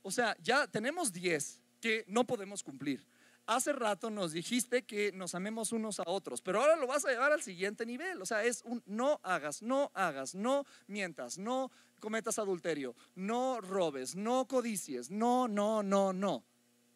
O 0.00 0.10
sea, 0.10 0.34
ya 0.42 0.66
tenemos 0.66 1.12
diez 1.12 1.60
que 1.80 2.04
no 2.08 2.24
podemos 2.24 2.62
cumplir. 2.62 3.06
Hace 3.46 3.72
rato 3.72 4.08
nos 4.08 4.32
dijiste 4.32 4.82
que 4.82 5.10
nos 5.12 5.34
amemos 5.34 5.72
unos 5.72 5.98
a 5.98 6.04
otros, 6.06 6.40
pero 6.40 6.60
ahora 6.60 6.76
lo 6.76 6.86
vas 6.86 7.04
a 7.04 7.10
llevar 7.10 7.32
al 7.32 7.42
siguiente 7.42 7.84
nivel. 7.84 8.22
O 8.22 8.26
sea, 8.26 8.44
es 8.44 8.62
un 8.64 8.82
no 8.86 9.20
hagas, 9.22 9.62
no 9.62 9.90
hagas, 9.94 10.34
no 10.34 10.64
mientas, 10.86 11.38
no 11.38 11.70
cometas 11.98 12.38
adulterio, 12.38 12.94
no 13.14 13.60
robes, 13.60 14.14
no 14.14 14.46
codicies, 14.46 15.10
no, 15.10 15.48
no, 15.48 15.82
no, 15.82 16.12
no. 16.12 16.44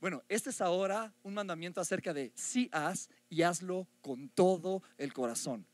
Bueno, 0.01 0.23
este 0.29 0.51
es 0.51 0.61
ahora 0.61 1.13
un 1.23 1.35
mandamiento 1.35 1.81
acerca 1.81 2.13
de 2.13 2.33
si 2.35 2.69
haz 2.71 3.09
y 3.29 3.43
hazlo 3.43 3.89
con 4.01 4.29
todo 4.29 4.83
el 4.99 5.13
corazón. 5.13 5.67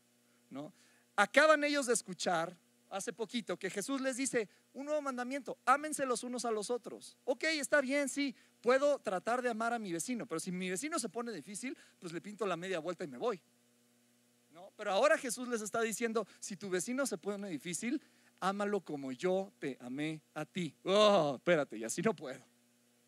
¿no? 0.49 0.73
Acaban 1.15 1.63
ellos 1.63 1.87
de 1.87 1.93
escuchar 1.93 2.57
hace 2.89 3.11
poquito 3.11 3.57
que 3.57 3.69
Jesús 3.69 4.01
les 4.01 4.17
dice 4.17 4.47
un 4.73 4.85
nuevo 4.85 5.01
mandamiento, 5.01 5.57
ámense 5.65 6.05
los 6.05 6.23
unos 6.23 6.45
a 6.45 6.51
los 6.51 6.69
otros. 6.69 7.17
Ok, 7.25 7.43
está 7.45 7.81
bien, 7.81 8.07
sí, 8.07 8.35
puedo 8.63 8.97
tratar 8.99 9.41
de 9.41 9.49
amar 9.49 9.73
a 9.73 9.77
mi 9.77 9.91
vecino, 9.91 10.25
pero 10.25 10.39
si 10.39 10.49
mi 10.49 10.69
vecino 10.69 10.97
se 10.97 11.09
pone 11.09 11.33
difícil, 11.33 11.77
pues 11.99 12.13
le 12.13 12.21
pinto 12.21 12.45
la 12.45 12.55
media 12.55 12.79
vuelta 12.79 13.03
y 13.03 13.07
me 13.07 13.17
voy. 13.17 13.39
Pero 14.77 14.91
ahora 14.91 15.17
Jesús 15.17 15.47
les 15.49 15.61
está 15.61 15.81
diciendo, 15.81 16.25
si 16.39 16.55
tu 16.55 16.69
vecino 16.69 17.05
se 17.05 17.17
pone 17.17 17.49
difícil, 17.49 18.01
ámalo 18.39 18.79
como 18.79 19.11
yo 19.11 19.51
te 19.59 19.77
amé 19.81 20.21
a 20.33 20.45
ti. 20.45 20.73
Oh, 20.83 21.33
espérate, 21.35 21.77
y 21.77 21.83
así 21.83 22.01
no 22.01 22.15
puedo. 22.15 22.41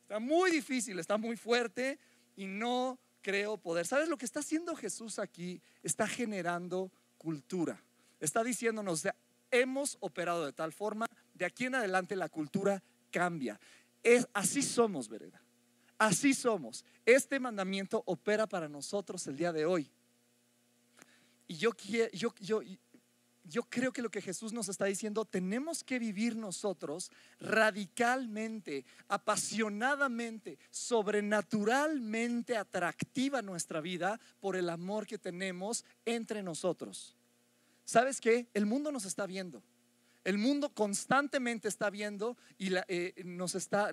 Está 0.01 0.19
muy 0.19 0.51
difícil, 0.51 0.99
está 0.99 1.17
muy 1.17 1.37
fuerte 1.37 1.97
y 2.35 2.45
no 2.45 2.99
creo 3.21 3.57
poder. 3.57 3.87
¿Sabes 3.87 4.09
lo 4.09 4.17
que 4.17 4.25
está 4.25 4.41
haciendo 4.41 4.75
Jesús 4.75 5.19
aquí? 5.19 5.61
Está 5.81 6.05
generando 6.05 6.91
cultura. 7.17 7.81
Está 8.19 8.43
diciéndonos, 8.43 9.03
hemos 9.49 9.97
operado 10.01 10.45
de 10.45 10.51
tal 10.51 10.73
forma, 10.73 11.07
de 11.33 11.45
aquí 11.45 11.65
en 11.65 11.75
adelante 11.75 12.17
la 12.17 12.27
cultura 12.27 12.83
cambia. 13.09 13.57
Así 14.33 14.61
somos, 14.61 15.07
Vereda. 15.07 15.44
Así 15.97 16.33
somos. 16.33 16.83
Este 17.05 17.39
mandamiento 17.39 18.03
opera 18.05 18.47
para 18.47 18.67
nosotros 18.67 19.25
el 19.27 19.37
día 19.37 19.53
de 19.53 19.65
hoy. 19.65 19.89
Y 21.47 21.55
yo, 21.55 21.71
yo, 22.11 22.33
yo, 22.39 22.61
yo 23.47 23.63
creo 23.63 23.93
que 23.93 24.01
lo 24.01 24.09
que 24.09 24.21
Jesús 24.21 24.51
nos 24.51 24.69
está 24.69 24.85
diciendo, 24.85 25.25
tenemos 25.25 25.83
que 25.83 25.99
vivir 25.99 26.35
nosotros 26.35 27.11
radicalmente, 27.39 28.85
apasionadamente, 29.07 30.57
sobrenaturalmente 30.71 32.57
atractiva 32.57 33.41
nuestra 33.41 33.81
vida 33.81 34.19
por 34.39 34.55
el 34.55 34.69
amor 34.69 35.05
que 35.05 35.17
tenemos 35.17 35.85
entre 36.05 36.41
nosotros. 36.41 37.15
¿Sabes 37.85 38.19
qué? 38.19 38.47
El 38.53 38.65
mundo 38.65 38.91
nos 38.91 39.05
está 39.05 39.27
viendo. 39.27 39.61
El 40.23 40.39
mundo 40.39 40.69
constantemente 40.69 41.67
está 41.67 41.91
viendo 41.91 42.35
y 42.57 42.71
eh, 42.87 43.13
nos 43.23 43.53
está, 43.53 43.91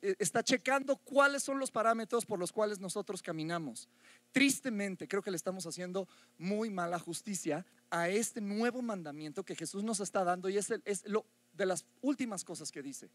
está 0.00 0.42
checando 0.42 0.96
cuáles 0.96 1.42
son 1.42 1.58
los 1.58 1.70
parámetros 1.70 2.24
por 2.26 2.38
los 2.38 2.52
cuales 2.52 2.80
nosotros 2.80 3.22
caminamos. 3.22 3.88
Tristemente, 4.32 5.08
creo 5.08 5.22
que 5.22 5.30
le 5.30 5.36
estamos 5.36 5.66
haciendo 5.66 6.08
muy 6.38 6.70
mala 6.70 6.98
justicia 6.98 7.66
a 7.90 8.08
este 8.08 8.40
nuevo 8.40 8.82
mandamiento 8.82 9.44
que 9.44 9.56
Jesús 9.56 9.84
nos 9.84 10.00
está 10.00 10.24
dando 10.24 10.48
y 10.48 10.56
es, 10.56 10.70
es 10.84 11.06
lo 11.06 11.26
de 11.52 11.66
las 11.66 11.84
últimas 12.00 12.44
cosas 12.44 12.70
que 12.70 12.82
dice. 12.82 13.10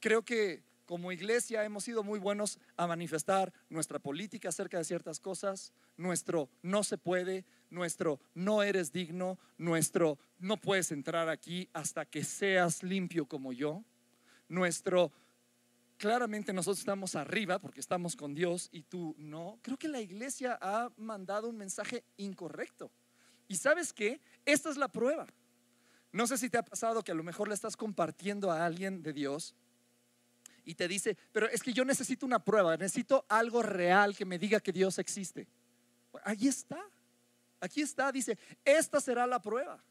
Creo 0.00 0.22
que 0.24 0.64
como 0.90 1.12
iglesia 1.12 1.64
hemos 1.64 1.84
sido 1.84 2.02
muy 2.02 2.18
buenos 2.18 2.58
a 2.76 2.88
manifestar 2.88 3.52
nuestra 3.68 4.00
política 4.00 4.48
acerca 4.48 4.76
de 4.76 4.82
ciertas 4.82 5.20
cosas, 5.20 5.72
nuestro 5.96 6.50
no 6.62 6.82
se 6.82 6.98
puede, 6.98 7.44
nuestro 7.70 8.18
no 8.34 8.64
eres 8.64 8.90
digno, 8.90 9.38
nuestro 9.56 10.18
no 10.40 10.56
puedes 10.56 10.90
entrar 10.90 11.28
aquí 11.28 11.68
hasta 11.74 12.06
que 12.06 12.24
seas 12.24 12.82
limpio 12.82 13.26
como 13.26 13.52
yo, 13.52 13.84
nuestro 14.48 15.12
claramente 16.00 16.54
nosotros 16.54 16.78
estamos 16.78 17.14
arriba 17.14 17.58
porque 17.58 17.78
estamos 17.78 18.16
con 18.16 18.34
Dios 18.34 18.70
y 18.72 18.84
tú 18.84 19.14
no. 19.18 19.58
Creo 19.60 19.76
que 19.76 19.86
la 19.86 20.00
iglesia 20.00 20.58
ha 20.58 20.90
mandado 20.96 21.46
un 21.50 21.58
mensaje 21.58 22.02
incorrecto. 22.16 22.90
¿Y 23.46 23.56
sabes 23.56 23.92
qué? 23.92 24.18
Esta 24.46 24.70
es 24.70 24.78
la 24.78 24.88
prueba. 24.88 25.26
No 26.10 26.26
sé 26.26 26.38
si 26.38 26.48
te 26.48 26.56
ha 26.56 26.64
pasado 26.64 27.02
que 27.04 27.12
a 27.12 27.14
lo 27.14 27.22
mejor 27.22 27.48
le 27.48 27.54
estás 27.54 27.76
compartiendo 27.76 28.50
a 28.50 28.64
alguien 28.64 29.02
de 29.02 29.12
Dios 29.12 29.54
y 30.64 30.74
te 30.74 30.88
dice, 30.88 31.18
pero 31.32 31.46
es 31.50 31.62
que 31.62 31.74
yo 31.74 31.84
necesito 31.84 32.24
una 32.24 32.42
prueba, 32.42 32.78
necesito 32.78 33.26
algo 33.28 33.62
real 33.62 34.16
que 34.16 34.24
me 34.24 34.38
diga 34.38 34.58
que 34.58 34.72
Dios 34.72 34.98
existe. 34.98 35.48
Ahí 36.24 36.48
está, 36.48 36.82
aquí 37.60 37.82
está, 37.82 38.10
dice, 38.10 38.38
esta 38.64 39.02
será 39.02 39.26
la 39.26 39.42
prueba. 39.42 39.84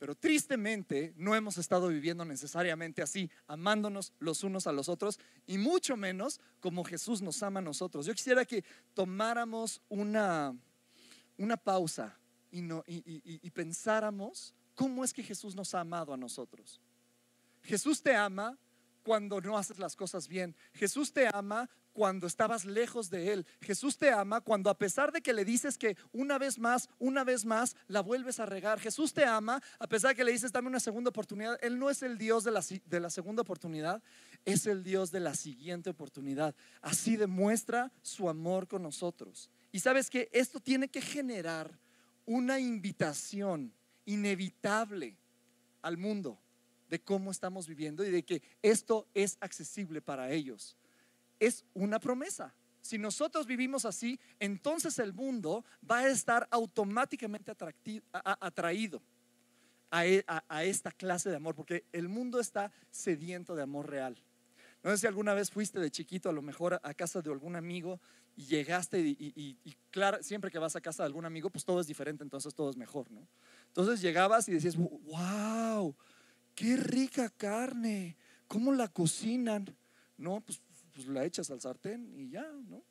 Pero 0.00 0.14
tristemente 0.14 1.12
no 1.18 1.34
hemos 1.34 1.58
estado 1.58 1.88
viviendo 1.88 2.24
necesariamente 2.24 3.02
así, 3.02 3.30
amándonos 3.46 4.14
los 4.18 4.42
unos 4.42 4.66
a 4.66 4.72
los 4.72 4.88
otros 4.88 5.20
y 5.46 5.58
mucho 5.58 5.94
menos 5.94 6.40
como 6.58 6.84
Jesús 6.84 7.20
nos 7.20 7.42
ama 7.42 7.60
a 7.60 7.62
nosotros. 7.62 8.06
Yo 8.06 8.14
quisiera 8.14 8.46
que 8.46 8.64
tomáramos 8.94 9.82
una, 9.90 10.56
una 11.36 11.58
pausa 11.58 12.18
y, 12.50 12.62
no, 12.62 12.82
y 12.86 13.50
pensáramos 13.50 14.54
cómo 14.74 15.04
es 15.04 15.12
que 15.12 15.22
Jesús 15.22 15.54
nos 15.54 15.74
ha 15.74 15.80
amado 15.80 16.14
a 16.14 16.16
nosotros. 16.16 16.80
Jesús 17.62 18.02
te 18.02 18.16
ama 18.16 18.56
cuando 19.02 19.38
no 19.42 19.58
haces 19.58 19.78
las 19.78 19.96
cosas 19.96 20.28
bien. 20.28 20.56
Jesús 20.72 21.12
te 21.12 21.28
ama 21.30 21.68
cuando 21.92 22.26
estabas 22.26 22.64
lejos 22.64 23.10
de 23.10 23.32
Él. 23.32 23.46
Jesús 23.60 23.96
te 23.96 24.10
ama 24.10 24.40
cuando 24.40 24.70
a 24.70 24.78
pesar 24.78 25.12
de 25.12 25.20
que 25.20 25.32
le 25.32 25.44
dices 25.44 25.76
que 25.76 25.96
una 26.12 26.38
vez 26.38 26.58
más, 26.58 26.88
una 26.98 27.24
vez 27.24 27.44
más, 27.44 27.76
la 27.88 28.00
vuelves 28.00 28.40
a 28.40 28.46
regar. 28.46 28.80
Jesús 28.80 29.12
te 29.12 29.24
ama 29.24 29.62
a 29.78 29.86
pesar 29.86 30.10
de 30.10 30.16
que 30.16 30.24
le 30.24 30.32
dices, 30.32 30.52
dame 30.52 30.68
una 30.68 30.80
segunda 30.80 31.10
oportunidad. 31.10 31.58
Él 31.62 31.78
no 31.78 31.90
es 31.90 32.02
el 32.02 32.18
Dios 32.18 32.44
de 32.44 32.50
la, 32.50 32.64
de 32.84 33.00
la 33.00 33.10
segunda 33.10 33.42
oportunidad, 33.42 34.02
es 34.44 34.66
el 34.66 34.82
Dios 34.82 35.10
de 35.10 35.20
la 35.20 35.34
siguiente 35.34 35.90
oportunidad. 35.90 36.54
Así 36.80 37.16
demuestra 37.16 37.92
su 38.02 38.28
amor 38.28 38.68
con 38.68 38.82
nosotros. 38.82 39.50
Y 39.72 39.80
sabes 39.80 40.10
que 40.10 40.28
esto 40.32 40.60
tiene 40.60 40.88
que 40.88 41.00
generar 41.00 41.78
una 42.26 42.60
invitación 42.60 43.72
inevitable 44.04 45.16
al 45.82 45.96
mundo 45.96 46.38
de 46.88 47.00
cómo 47.00 47.30
estamos 47.30 47.68
viviendo 47.68 48.04
y 48.04 48.10
de 48.10 48.24
que 48.24 48.42
esto 48.62 49.06
es 49.14 49.38
accesible 49.40 50.02
para 50.02 50.30
ellos. 50.32 50.76
Es 51.40 51.64
una 51.74 51.98
promesa. 51.98 52.54
Si 52.82 52.98
nosotros 52.98 53.46
vivimos 53.46 53.84
así, 53.84 54.18
entonces 54.38 54.98
el 54.98 55.12
mundo 55.12 55.64
va 55.88 55.98
a 55.98 56.08
estar 56.08 56.46
automáticamente 56.50 57.52
atraído 57.52 59.02
e, 59.92 60.24
a, 60.26 60.64
esta 60.64 60.92
clase 60.92 61.30
de 61.30 61.36
amor, 61.36 61.54
porque 61.54 61.84
el 61.92 62.08
mundo 62.08 62.40
está 62.40 62.72
sediento 62.90 63.54
de 63.54 63.62
amor 63.62 63.90
real. 63.90 64.16
No 64.82 64.90
sé 64.90 64.98
si 64.98 65.06
alguna 65.06 65.34
vez 65.34 65.50
fuiste 65.50 65.78
de 65.78 65.90
chiquito 65.90 66.30
a 66.30 66.32
lo 66.32 66.42
mejor 66.42 66.80
a 66.82 66.94
casa 66.94 67.20
de 67.20 67.30
algún 67.30 67.54
amigo 67.54 68.00
y 68.34 68.46
llegaste 68.46 68.98
y, 69.00 69.58
claro, 69.90 70.22
siempre 70.22 70.50
que 70.50 70.58
vas 70.58 70.74
a 70.74 70.80
casa 70.80 71.02
de 71.02 71.08
algún 71.08 71.26
amigo, 71.26 71.50
pues 71.50 71.64
todo 71.64 71.80
es 71.80 71.86
diferente, 71.86 72.22
entonces 72.22 72.54
todo 72.54 72.70
es 72.70 72.76
mejor, 72.76 73.10
¿no? 73.10 73.26
Entonces 73.66 74.00
llegabas 74.00 74.48
y 74.48 74.52
decías, 74.52 74.76
wow, 74.76 75.94
qué 76.54 76.76
rica 76.76 77.28
carne, 77.28 78.16
¿cómo 78.48 78.72
la 78.72 78.88
cocinan? 78.88 79.66
No, 80.16 80.40
pues, 80.40 80.62
pues, 81.04 81.14
la 81.14 81.24
echas 81.24 81.50
al 81.50 81.60
sartén 81.60 82.12
y 82.16 82.30
ya, 82.30 82.50
¿no? 82.68 82.82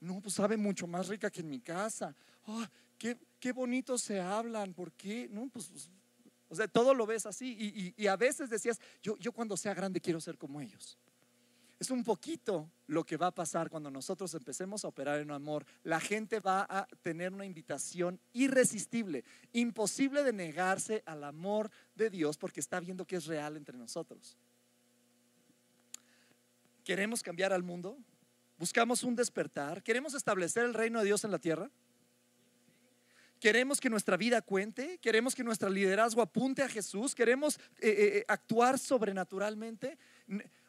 No, 0.00 0.20
pues 0.20 0.34
sabe 0.34 0.56
mucho 0.56 0.86
más 0.86 1.08
rica 1.08 1.30
que 1.30 1.40
en 1.40 1.50
mi 1.50 1.60
casa. 1.60 2.14
Oh, 2.46 2.64
qué, 2.98 3.16
qué 3.38 3.52
bonito 3.52 3.96
se 3.98 4.20
hablan, 4.20 4.74
¿por 4.74 4.92
qué? 4.92 5.28
No, 5.30 5.48
pues, 5.48 5.68
pues 5.68 5.90
o 6.48 6.54
sea, 6.54 6.68
todo 6.68 6.92
lo 6.92 7.06
ves 7.06 7.24
así 7.24 7.56
y, 7.58 7.94
y, 7.96 8.06
a 8.08 8.16
veces 8.16 8.50
decías, 8.50 8.78
yo, 9.02 9.16
yo 9.16 9.32
cuando 9.32 9.56
sea 9.56 9.72
grande 9.72 10.02
quiero 10.02 10.20
ser 10.20 10.36
como 10.36 10.60
ellos. 10.60 10.98
Es 11.78 11.90
un 11.90 12.04
poquito 12.04 12.70
lo 12.86 13.04
que 13.04 13.16
va 13.16 13.28
a 13.28 13.34
pasar 13.34 13.70
cuando 13.70 13.90
nosotros 13.90 14.34
empecemos 14.34 14.84
a 14.84 14.88
operar 14.88 15.20
en 15.20 15.30
amor. 15.30 15.64
La 15.82 15.98
gente 15.98 16.40
va 16.40 16.66
a 16.68 16.86
tener 17.00 17.32
una 17.32 17.46
invitación 17.46 18.20
irresistible, 18.34 19.24
imposible 19.52 20.22
de 20.22 20.32
negarse 20.32 21.02
al 21.06 21.24
amor 21.24 21.70
de 21.94 22.10
Dios 22.10 22.36
porque 22.36 22.60
está 22.60 22.78
viendo 22.80 23.06
que 23.06 23.16
es 23.16 23.24
real 23.24 23.56
entre 23.56 23.78
nosotros. 23.78 24.36
¿Queremos 26.84 27.22
cambiar 27.22 27.52
al 27.52 27.62
mundo? 27.62 27.98
¿Buscamos 28.58 29.02
un 29.02 29.16
despertar? 29.16 29.82
¿Queremos 29.82 30.14
establecer 30.14 30.64
el 30.64 30.74
reino 30.74 30.98
de 31.00 31.06
Dios 31.06 31.24
en 31.24 31.30
la 31.30 31.38
tierra? 31.38 31.70
¿Queremos 33.40 33.80
que 33.80 33.90
nuestra 33.90 34.16
vida 34.16 34.40
cuente? 34.40 34.98
¿Queremos 34.98 35.34
que 35.34 35.42
nuestro 35.42 35.68
liderazgo 35.68 36.22
apunte 36.22 36.62
a 36.62 36.68
Jesús? 36.68 37.14
¿Queremos 37.14 37.56
eh, 37.80 37.88
eh, 37.88 38.18
eh, 38.18 38.24
actuar 38.28 38.78
sobrenaturalmente? 38.78 39.98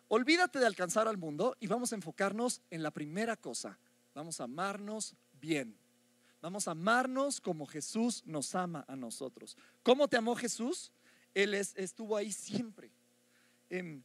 Olvídate 0.08 0.60
de 0.60 0.66
alcanzar 0.66 1.08
al 1.08 1.18
mundo 1.18 1.56
y 1.60 1.68
vamos 1.68 1.92
a 1.92 1.96
enfocarnos 1.96 2.62
en 2.72 2.82
la 2.82 2.92
primera 2.92 3.38
cosa, 3.38 3.78
Vamos 4.16 4.40
a 4.40 4.44
amarnos 4.44 5.16
bien. 5.40 5.76
Vamos 6.42 6.68
a 6.68 6.72
amarnos 6.72 7.42
como 7.42 7.66
Jesús 7.66 8.22
nos 8.26 8.54
ama 8.54 8.86
a 8.88 8.96
nosotros. 8.96 9.58
¿Cómo 9.82 10.08
te 10.08 10.18
amó 10.18 10.36
Jesús? 10.36 10.92
Él 11.34 11.54
estuvo 11.54 12.16
ahí 12.16 12.32
siempre. 12.32 12.92
Em, 13.70 14.04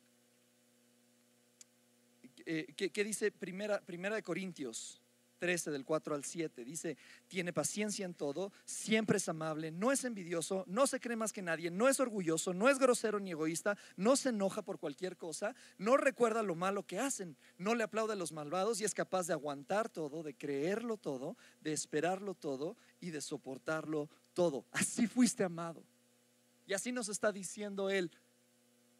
eh, 2.50 2.72
¿qué, 2.74 3.04
dice 3.04 3.30
primera, 3.30 3.78
primera 3.78 4.16
de 4.16 4.22
Corintios? 4.22 5.02
13 5.38 5.70
del 5.70 5.84
4 5.84 6.14
al 6.14 6.24
7. 6.24 6.64
Dice, 6.64 6.96
tiene 7.28 7.52
paciencia 7.52 8.06
en 8.06 8.14
todo, 8.14 8.52
siempre 8.64 9.18
es 9.18 9.28
amable, 9.28 9.70
no 9.70 9.92
es 9.92 10.04
envidioso, 10.04 10.64
no 10.66 10.86
se 10.86 10.98
cree 10.98 11.14
más 11.14 11.32
que 11.32 11.42
nadie, 11.42 11.70
no 11.70 11.88
es 11.88 12.00
orgulloso, 12.00 12.54
no 12.54 12.70
es 12.70 12.78
grosero 12.78 13.20
ni 13.20 13.32
egoísta, 13.32 13.76
no 13.96 14.16
se 14.16 14.30
enoja 14.30 14.62
por 14.62 14.78
cualquier 14.78 15.18
cosa, 15.18 15.54
no 15.76 15.98
recuerda 15.98 16.42
lo 16.42 16.54
malo 16.54 16.84
que 16.84 16.98
hacen, 16.98 17.36
no 17.58 17.74
le 17.74 17.84
aplaude 17.84 18.14
a 18.14 18.16
los 18.16 18.32
malvados 18.32 18.80
y 18.80 18.84
es 18.84 18.94
capaz 18.94 19.26
de 19.26 19.34
aguantar 19.34 19.90
todo, 19.90 20.22
de 20.22 20.34
creerlo 20.34 20.96
todo, 20.96 21.36
de 21.60 21.74
esperarlo 21.74 22.34
todo 22.34 22.78
y 22.98 23.10
de 23.10 23.20
soportarlo 23.20 24.08
todo. 24.32 24.64
Así 24.72 25.06
fuiste 25.06 25.44
amado. 25.44 25.84
Y 26.66 26.72
así 26.72 26.92
nos 26.92 27.08
está 27.10 27.30
diciendo 27.30 27.90
Él. 27.90 28.10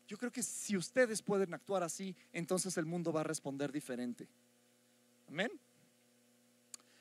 Yo 0.09 0.17
creo 0.17 0.33
que 0.33 0.43
si 0.43 0.75
ustedes 0.75 1.21
pueden 1.21 1.53
actuar 1.53 1.83
así, 1.83 2.17
entonces 2.33 2.79
el 2.79 2.87
mundo 2.87 3.13
va 3.13 3.21
a 3.21 3.25
responder 3.25 3.71
diferente. 3.71 4.27
Amén. 5.29 5.51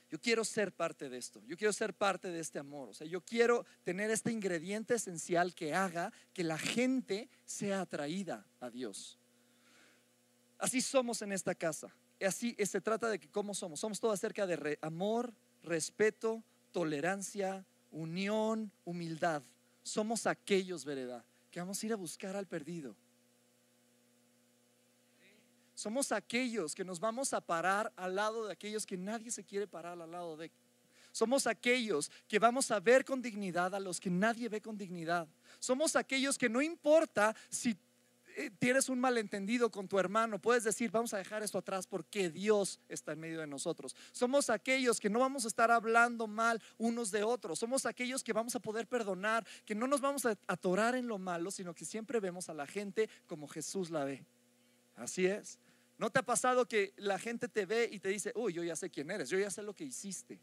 Yo 0.10 0.20
quiero 0.20 0.44
ser 0.44 0.74
parte 0.74 1.10
de 1.10 1.18
esto, 1.18 1.42
yo 1.46 1.58
quiero 1.58 1.74
ser 1.74 1.94
parte 1.94 2.30
de 2.30 2.40
este 2.40 2.60
amor, 2.60 2.90
o 2.90 2.94
sea, 2.94 3.06
yo 3.08 3.20
quiero 3.20 3.66
tener 3.84 4.10
este 4.10 4.32
ingrediente 4.32 4.96
esencial 4.96 5.54
que 5.54 5.74
haga 5.74 6.14
que 6.34 6.46
la 6.46 6.58
gente 6.58 7.30
sea 7.46 7.82
atraída 7.82 8.46
a 8.62 8.70
Dios. 8.70 9.20
Así 10.58 10.80
somos 10.80 11.22
en 11.22 11.34
esta 11.34 11.54
casa, 11.54 11.94
así 12.26 12.56
se 12.66 12.80
trata 12.80 13.10
de 13.10 13.20
que 13.20 13.30
cómo 13.30 13.54
somos, 13.54 13.82
somos 13.82 14.00
todo 14.00 14.12
acerca 14.12 14.48
de 14.48 14.80
amor, 14.82 15.34
respeto, 15.62 16.42
tolerancia, 16.72 17.66
unión, 17.92 18.72
humildad. 18.86 19.44
Somos 19.84 20.26
aquellos, 20.26 20.86
verdad, 20.86 21.26
que 21.58 21.62
vamos 21.62 21.82
a 21.82 21.86
ir 21.88 21.94
a 21.94 21.96
buscar 21.96 22.36
al 22.36 22.46
perdido 22.46 22.96
somos 25.74 26.12
aquellos 26.12 26.76
que 26.76 26.84
nos 26.84 27.00
vamos 27.00 27.34
a 27.34 27.42
parar 27.42 27.92
al 27.96 28.14
lado 28.14 28.46
de 28.46 28.54
aquellos 28.54 28.86
que 28.86 28.96
nadie 28.96 29.32
se 29.32 29.44
quiere 29.44 29.66
parar 29.68 30.00
al 30.00 30.12
lado 30.12 30.38
de. 30.38 30.52
Somos 31.12 31.48
aquellos 31.48 32.12
que 32.28 32.38
vamos 32.38 32.70
a 32.70 32.80
ver 32.80 33.04
con 33.04 33.24
dignidad 33.24 33.74
a 33.74 33.80
los 33.80 34.00
que 34.00 34.12
nadie 34.12 34.50
ve 34.50 34.62
con 34.62 34.78
dignidad. 34.78 35.28
Somos 35.60 35.96
aquellos 35.96 36.38
que 36.38 36.48
no 36.48 36.62
importa 36.62 37.36
si 37.50 37.76
tienes 38.60 38.90
un 38.90 39.00
malentendido 39.00 39.72
con 39.72 39.88
tu 39.88 40.00
hermano, 40.00 40.40
puedes 40.40 40.64
decir, 40.64 40.92
vamos 40.92 41.14
a 41.14 41.18
dejar 41.18 41.44
esto 41.44 41.58
atrás 41.58 41.88
porque 41.88 42.30
Dios 42.30 42.80
está 42.88 43.14
en 43.14 43.20
medio 43.20 43.40
de 43.40 43.48
nosotros. 43.48 43.96
Somos 44.12 44.50
aquellos 44.50 45.00
que 45.00 45.10
no 45.10 45.20
vamos 45.20 45.46
a 45.46 45.48
estar 45.48 45.72
hablando 45.72 46.28
mal 46.28 46.62
unos 46.78 47.12
de 47.12 47.24
otros. 47.24 47.60
Somos 47.60 47.86
aquellos 47.86 48.24
que 48.24 48.34
vamos 48.34 48.56
a 48.56 48.60
poder 48.60 48.88
perdonar, 48.88 49.46
que 49.66 49.76
no 49.76 49.88
nos 49.88 50.02
vamos 50.02 50.26
a 50.26 50.38
atorar 50.48 50.96
en 50.96 51.08
lo 51.08 51.18
malo, 51.18 51.52
sino 51.52 51.74
que 51.74 51.86
siempre 51.86 52.20
vemos 52.20 52.50
a 52.50 52.54
la 52.54 52.68
gente 52.68 53.10
como 53.26 53.48
Jesús 53.48 53.90
la 53.90 54.04
ve. 54.04 54.26
Así 54.96 55.26
es. 55.26 55.60
¿No 55.98 56.12
te 56.12 56.20
ha 56.20 56.24
pasado 56.24 56.68
que 56.68 56.94
la 56.98 57.18
gente 57.18 57.48
te 57.48 57.66
ve 57.66 57.90
y 57.92 58.00
te 58.00 58.10
dice, 58.10 58.32
uy, 58.36 58.54
yo 58.54 58.64
ya 58.64 58.76
sé 58.76 58.90
quién 58.90 59.10
eres, 59.10 59.30
yo 59.30 59.40
ya 59.40 59.50
sé 59.50 59.64
lo 59.64 59.74
que 59.74 59.84
hiciste? 59.84 60.40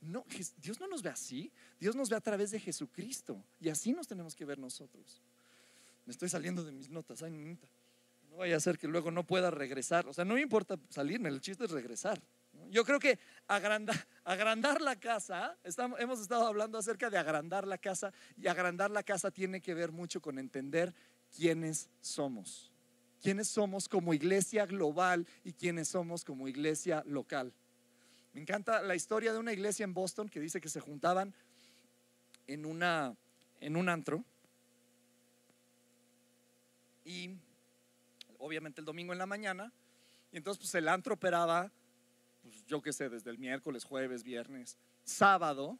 No, 0.00 0.24
Dios 0.58 0.78
no 0.78 0.86
nos 0.86 1.02
ve 1.02 1.10
así, 1.10 1.52
Dios 1.80 1.96
nos 1.96 2.08
ve 2.08 2.14
a 2.14 2.20
través 2.20 2.52
de 2.52 2.60
Jesucristo 2.60 3.44
y 3.58 3.68
así 3.68 3.92
nos 3.92 4.06
tenemos 4.06 4.36
que 4.36 4.44
ver 4.44 4.58
nosotros. 4.58 5.20
Me 6.08 6.12
estoy 6.12 6.30
saliendo 6.30 6.64
de 6.64 6.72
mis 6.72 6.88
notas, 6.88 7.22
ay, 7.22 7.58
no 8.30 8.38
vaya 8.38 8.56
a 8.56 8.60
ser 8.60 8.78
que 8.78 8.88
luego 8.88 9.10
no 9.10 9.26
pueda 9.26 9.50
regresar, 9.50 10.08
o 10.08 10.14
sea, 10.14 10.24
no 10.24 10.36
me 10.36 10.40
importa 10.40 10.78
salirme, 10.88 11.28
el 11.28 11.42
chiste 11.42 11.66
es 11.66 11.70
regresar. 11.70 12.18
Yo 12.70 12.82
creo 12.82 12.98
que 12.98 13.18
agrandar, 13.46 14.08
agrandar 14.24 14.80
la 14.80 14.96
casa, 14.96 15.58
estamos, 15.64 16.00
hemos 16.00 16.18
estado 16.18 16.46
hablando 16.46 16.78
acerca 16.78 17.10
de 17.10 17.18
agrandar 17.18 17.66
la 17.66 17.76
casa 17.76 18.10
y 18.38 18.46
agrandar 18.46 18.90
la 18.90 19.02
casa 19.02 19.30
tiene 19.30 19.60
que 19.60 19.74
ver 19.74 19.92
mucho 19.92 20.22
con 20.22 20.38
entender 20.38 20.94
quiénes 21.36 21.90
somos 22.00 22.72
quiénes 23.20 23.48
somos 23.48 23.86
como 23.86 24.14
iglesia 24.14 24.64
global 24.64 25.26
y 25.44 25.52
quiénes 25.52 25.88
somos 25.88 26.24
como 26.24 26.48
iglesia 26.48 27.02
local. 27.04 27.52
Me 28.32 28.40
encanta 28.40 28.80
la 28.80 28.94
historia 28.94 29.34
de 29.34 29.38
una 29.38 29.52
iglesia 29.52 29.84
en 29.84 29.92
Boston 29.92 30.30
que 30.30 30.40
dice 30.40 30.58
que 30.58 30.70
se 30.70 30.80
juntaban 30.80 31.34
en, 32.46 32.64
una, 32.64 33.14
en 33.60 33.76
un 33.76 33.90
antro 33.90 34.24
y 37.08 37.38
obviamente 38.38 38.80
el 38.80 38.84
domingo 38.84 39.12
en 39.12 39.18
la 39.18 39.26
mañana 39.26 39.72
y 40.30 40.36
entonces 40.36 40.60
pues 40.60 40.74
el 40.74 40.88
antro 40.88 41.14
operaba 41.14 41.72
pues, 42.42 42.64
yo 42.66 42.82
qué 42.82 42.92
sé, 42.92 43.08
desde 43.08 43.30
el 43.30 43.38
miércoles, 43.38 43.84
jueves, 43.84 44.22
viernes, 44.22 44.78
sábado 45.04 45.78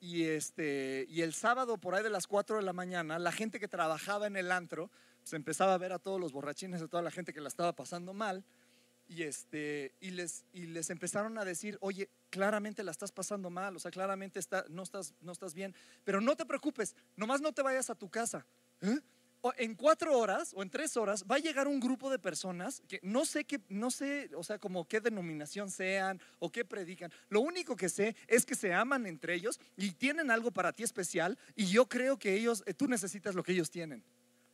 y 0.00 0.24
este 0.24 1.04
y 1.08 1.22
el 1.22 1.34
sábado 1.34 1.78
por 1.78 1.94
ahí 1.94 2.04
de 2.04 2.10
las 2.10 2.28
4 2.28 2.58
de 2.58 2.62
la 2.62 2.72
mañana 2.72 3.18
la 3.18 3.32
gente 3.32 3.58
que 3.58 3.66
trabajaba 3.66 4.28
en 4.28 4.36
el 4.36 4.52
antro 4.52 4.90
se 5.24 5.34
empezaba 5.34 5.74
a 5.74 5.78
ver 5.78 5.92
a 5.92 5.98
todos 5.98 6.20
los 6.20 6.32
borrachines, 6.32 6.80
a 6.80 6.86
toda 6.86 7.02
la 7.02 7.10
gente 7.10 7.32
que 7.32 7.40
la 7.40 7.48
estaba 7.48 7.74
pasando 7.74 8.14
mal, 8.14 8.44
y, 9.08 9.24
este, 9.24 9.92
y, 10.00 10.10
les, 10.10 10.44
y 10.52 10.66
les 10.66 10.88
empezaron 10.90 11.36
a 11.36 11.44
decir, 11.44 11.78
oye, 11.80 12.08
claramente 12.30 12.84
la 12.84 12.92
estás 12.92 13.10
pasando 13.10 13.50
mal, 13.50 13.74
o 13.74 13.80
sea, 13.80 13.90
claramente 13.90 14.38
está, 14.38 14.64
no, 14.68 14.84
estás, 14.84 15.14
no 15.20 15.32
estás 15.32 15.52
bien, 15.52 15.74
pero 16.04 16.20
no 16.20 16.36
te 16.36 16.46
preocupes, 16.46 16.94
nomás 17.16 17.40
no 17.40 17.52
te 17.52 17.62
vayas 17.62 17.90
a 17.90 17.96
tu 17.96 18.08
casa. 18.08 18.46
¿eh? 18.80 19.00
En 19.56 19.74
cuatro 19.74 20.18
horas 20.18 20.52
o 20.54 20.62
en 20.62 20.70
tres 20.70 20.96
horas 20.96 21.24
va 21.30 21.36
a 21.36 21.40
llegar 21.40 21.68
un 21.68 21.80
grupo 21.80 22.10
de 22.10 22.18
personas 22.18 22.82
que 22.88 23.00
no 23.02 23.24
sé 23.24 23.44
qué, 23.44 23.60
no 23.68 23.90
sé, 23.90 24.30
o 24.34 24.42
sea, 24.42 24.58
como 24.58 24.86
qué 24.86 25.00
denominación 25.00 25.70
sean 25.70 26.20
o 26.38 26.50
qué 26.50 26.64
predican. 26.64 27.12
Lo 27.28 27.40
único 27.40 27.76
que 27.76 27.88
sé 27.88 28.16
es 28.26 28.44
que 28.44 28.54
se 28.54 28.72
aman 28.72 29.06
entre 29.06 29.34
ellos 29.34 29.60
y 29.76 29.92
tienen 29.92 30.30
algo 30.30 30.50
para 30.50 30.72
ti 30.72 30.82
especial 30.82 31.38
y 31.54 31.66
yo 31.66 31.88
creo 31.88 32.18
que 32.18 32.34
ellos, 32.34 32.62
eh, 32.66 32.74
tú 32.74 32.86
necesitas 32.88 33.34
lo 33.34 33.42
que 33.42 33.52
ellos 33.52 33.70
tienen 33.70 34.04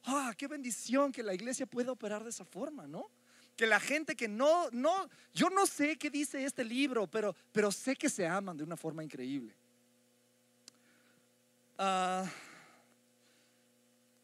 ah, 0.05 0.35
qué 0.37 0.47
bendición 0.47 1.13
que 1.13 1.23
la 1.23 1.35
iglesia 1.35 1.67
pueda 1.67 1.93
operar 1.93 2.25
de 2.25 2.31
esa 2.31 2.45
forma, 2.45 2.87
¿no? 2.87 3.11
Que 3.57 3.67
la 3.67 3.81
gente 3.81 4.17
que 4.17 4.29
no, 4.29 4.71
no, 4.71 5.09
yo 5.35 5.51
no 5.51 5.67
sé 5.67 5.97
qué 5.97 6.11
dice 6.11 6.45
este 6.45 6.65
libro, 6.65 7.07
pero, 7.07 7.37
pero 7.53 7.71
sé 7.71 7.97
que 7.97 8.09
se 8.09 8.27
aman 8.27 8.57
de 8.57 8.65
una 8.65 8.77
forma 8.77 9.05
increíble. 9.05 9.55
Ah, 11.79 12.25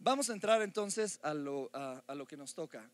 vamos 0.08 0.30
a 0.30 0.32
entrar 0.32 0.62
entonces 0.62 1.20
a 1.22 1.34
lo, 1.34 1.70
a, 1.74 2.14
lo 2.14 2.26
que 2.26 2.36
nos 2.36 2.54
toca. 2.54 2.88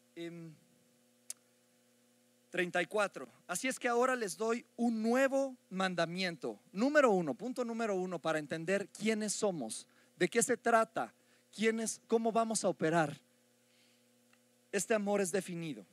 34. 2.50 3.28
Así 3.46 3.68
es 3.68 3.78
que 3.78 3.88
ahora 3.88 4.16
les 4.16 4.36
doy 4.36 4.66
un 4.76 5.02
nuevo 5.02 5.56
mandamiento. 5.70 6.58
Número 6.72 7.10
uno, 7.10 7.34
punto 7.34 7.64
número 7.64 7.94
uno, 7.94 8.18
para 8.18 8.38
entender 8.38 8.88
quiénes 8.88 9.32
somos, 9.32 9.86
de 10.16 10.28
qué 10.28 10.42
se 10.42 10.56
trata 10.56 11.14
quiénes, 11.54 12.00
cómo 12.08 12.32
vamos 12.32 12.64
a 12.64 12.68
operar. 12.68 13.20
Este 14.72 14.92
amor 14.92 15.20
es 15.20 15.30
definido. 15.30 15.86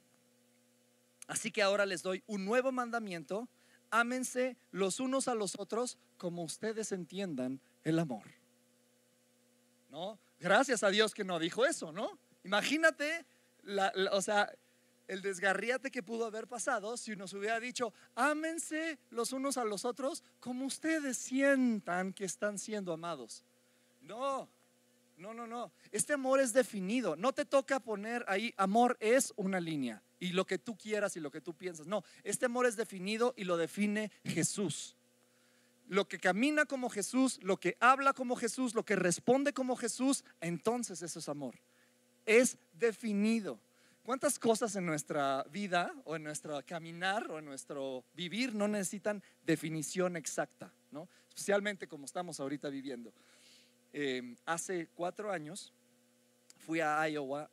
Así 1.28 1.52
que 1.52 1.62
ahora 1.62 1.86
les 1.86 2.02
doy 2.02 2.24
un 2.26 2.46
nuevo 2.46 2.72
mandamiento. 2.72 3.48
Ámense 3.92 4.58
los 4.72 5.00
unos 5.00 5.28
a 5.28 5.36
los 5.36 5.58
otros 5.60 6.00
como 6.18 6.44
ustedes 6.44 6.92
entiendan 6.92 7.62
el 7.84 8.00
amor. 8.00 8.24
¿No? 9.90 10.18
Gracias 10.42 10.82
a 10.82 10.90
Dios 10.90 11.14
que 11.14 11.24
no 11.24 11.38
dijo 11.38 11.68
eso, 11.68 11.92
¿no? 11.92 12.18
Imagínate, 12.44 13.28
o 14.12 14.22
sea, 14.24 14.52
el 15.08 15.22
desgarriate 15.22 15.92
que 15.92 16.02
pudo 16.02 16.26
haber 16.26 16.48
pasado 16.48 16.98
si 16.98 17.16
nos 17.16 17.34
hubiera 17.34 17.60
dicho, 17.60 17.94
ámense 18.16 18.98
los 19.12 19.34
unos 19.34 19.58
a 19.58 19.66
los 19.66 19.86
otros 19.86 20.24
como 20.40 20.66
ustedes 20.66 21.16
sientan 21.18 22.12
que 22.12 22.26
están 22.26 22.58
siendo 22.58 22.92
amados. 22.92 23.46
No, 24.02 24.50
no, 25.16 25.32
no, 25.36 25.46
no. 25.46 25.72
Este 25.92 26.14
amor 26.14 26.40
es 26.40 26.54
definido. 26.54 27.16
No 27.16 27.34
te 27.34 27.46
toca 27.46 27.80
poner 27.80 28.26
ahí, 28.28 28.52
amor 28.58 28.98
es 29.00 29.34
una 29.36 29.60
línea 29.60 30.02
y 30.20 30.30
lo 30.30 30.46
que 30.46 30.58
tú 30.58 30.76
quieras 30.76 31.16
y 31.18 31.20
lo 31.20 31.30
que 31.30 31.42
tú 31.42 31.54
piensas. 31.54 31.86
No, 31.86 32.04
este 32.24 32.48
amor 32.48 32.66
es 32.66 32.76
definido 32.76 33.36
y 33.38 33.44
lo 33.44 33.58
define 33.58 34.12
Jesús. 34.24 34.96
Lo 35.88 36.08
que 36.08 36.20
camina 36.20 36.66
como 36.66 36.90
Jesús, 36.90 37.40
lo 37.44 37.58
que 37.58 37.76
habla 37.80 38.14
como 38.14 38.36
Jesús, 38.36 38.76
lo 38.76 38.86
que 38.86 38.96
responde 38.96 39.54
como 39.54 39.76
Jesús, 39.76 40.24
entonces 40.40 41.02
eso 41.02 41.20
es 41.20 41.30
amor. 41.30 41.56
Es 42.26 42.58
definido. 42.74 43.60
¿Cuántas 44.04 44.40
cosas 44.40 44.76
en 44.76 44.86
nuestra 44.86 45.46
vida 45.52 45.94
o 46.06 46.16
en 46.16 46.24
nuestro 46.24 46.60
caminar 46.66 47.30
o 47.30 47.38
en 47.38 47.46
nuestro 47.46 48.04
vivir 48.14 48.56
no 48.56 48.68
necesitan 48.68 49.22
definición 49.44 50.16
exacta? 50.16 50.74
¿no? 50.92 51.08
Especialmente 51.30 51.88
como 51.88 52.06
estamos 52.06 52.40
ahorita 52.40 52.70
viviendo. 52.70 53.14
Em, 53.94 54.36
hace 54.46 54.88
cuatro 54.96 55.32
años 55.32 55.74
fui 56.58 56.80
a 56.80 57.08
Iowa 57.10 57.50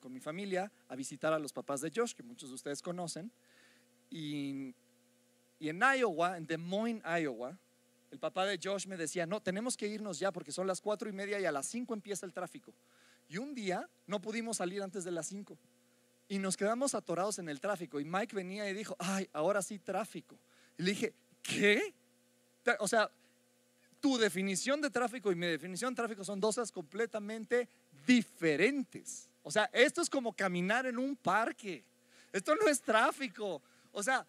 con 0.00 0.12
mi 0.12 0.20
familia 0.20 0.70
a 0.88 0.96
visitar 0.96 1.32
a 1.32 1.38
los 1.38 1.52
papás 1.52 1.80
de 1.80 1.92
Josh, 1.94 2.14
que 2.14 2.22
muchos 2.22 2.48
de 2.48 2.56
ustedes 2.56 2.82
conocen. 2.82 3.30
Y, 4.10 4.74
y 5.60 5.68
en 5.68 5.80
Iowa, 5.80 6.36
en 6.38 6.46
Des 6.46 6.58
Moines, 6.58 7.02
Iowa, 7.04 7.56
el 8.10 8.18
papá 8.18 8.46
de 8.46 8.58
Josh 8.60 8.86
me 8.86 8.96
decía, 8.96 9.26
no, 9.26 9.40
tenemos 9.40 9.76
que 9.76 9.86
irnos 9.86 10.18
ya 10.18 10.32
porque 10.32 10.50
son 10.50 10.66
las 10.66 10.80
cuatro 10.80 11.08
y 11.08 11.12
media 11.12 11.38
y 11.38 11.44
a 11.44 11.52
las 11.52 11.66
cinco 11.66 11.94
empieza 11.94 12.26
el 12.26 12.32
tráfico. 12.32 12.74
Y 13.28 13.36
un 13.36 13.54
día 13.54 13.88
no 14.06 14.20
pudimos 14.20 14.56
salir 14.56 14.82
antes 14.82 15.04
de 15.04 15.12
las 15.12 15.26
cinco. 15.28 15.56
y 16.30 16.38
nos 16.38 16.56
quedamos 16.56 16.94
atorados 16.94 17.40
en 17.40 17.48
el 17.48 17.60
tráfico. 17.60 17.98
Y 17.98 18.04
Mike 18.04 18.36
venía 18.36 18.68
y 18.70 18.72
dijo, 18.72 18.94
ay, 19.00 19.28
ahora 19.32 19.62
sí 19.62 19.80
tráfico. 19.80 20.38
Y 20.78 20.84
le 20.84 20.90
dije, 20.92 21.12
¿qué? 21.42 21.92
O 22.78 22.86
sea, 22.86 23.10
tu 24.00 24.16
definición 24.16 24.80
de 24.80 24.90
tráfico 24.90 25.32
y 25.32 25.34
mi 25.34 25.48
definición 25.48 25.92
de 25.92 25.96
tráfico 25.96 26.22
son 26.22 26.38
dos 26.38 26.54
cosas 26.54 26.70
completamente 26.70 27.68
diferentes. 28.06 29.28
O 29.42 29.50
sea, 29.50 29.68
esto 29.72 30.00
es 30.00 30.08
como 30.08 30.32
caminar 30.32 30.86
en 30.86 30.98
un 30.98 31.16
parque. 31.16 31.84
Esto 32.32 32.54
no 32.54 32.68
es 32.68 32.80
tráfico. 32.80 33.60
O 33.90 34.00
sea, 34.00 34.24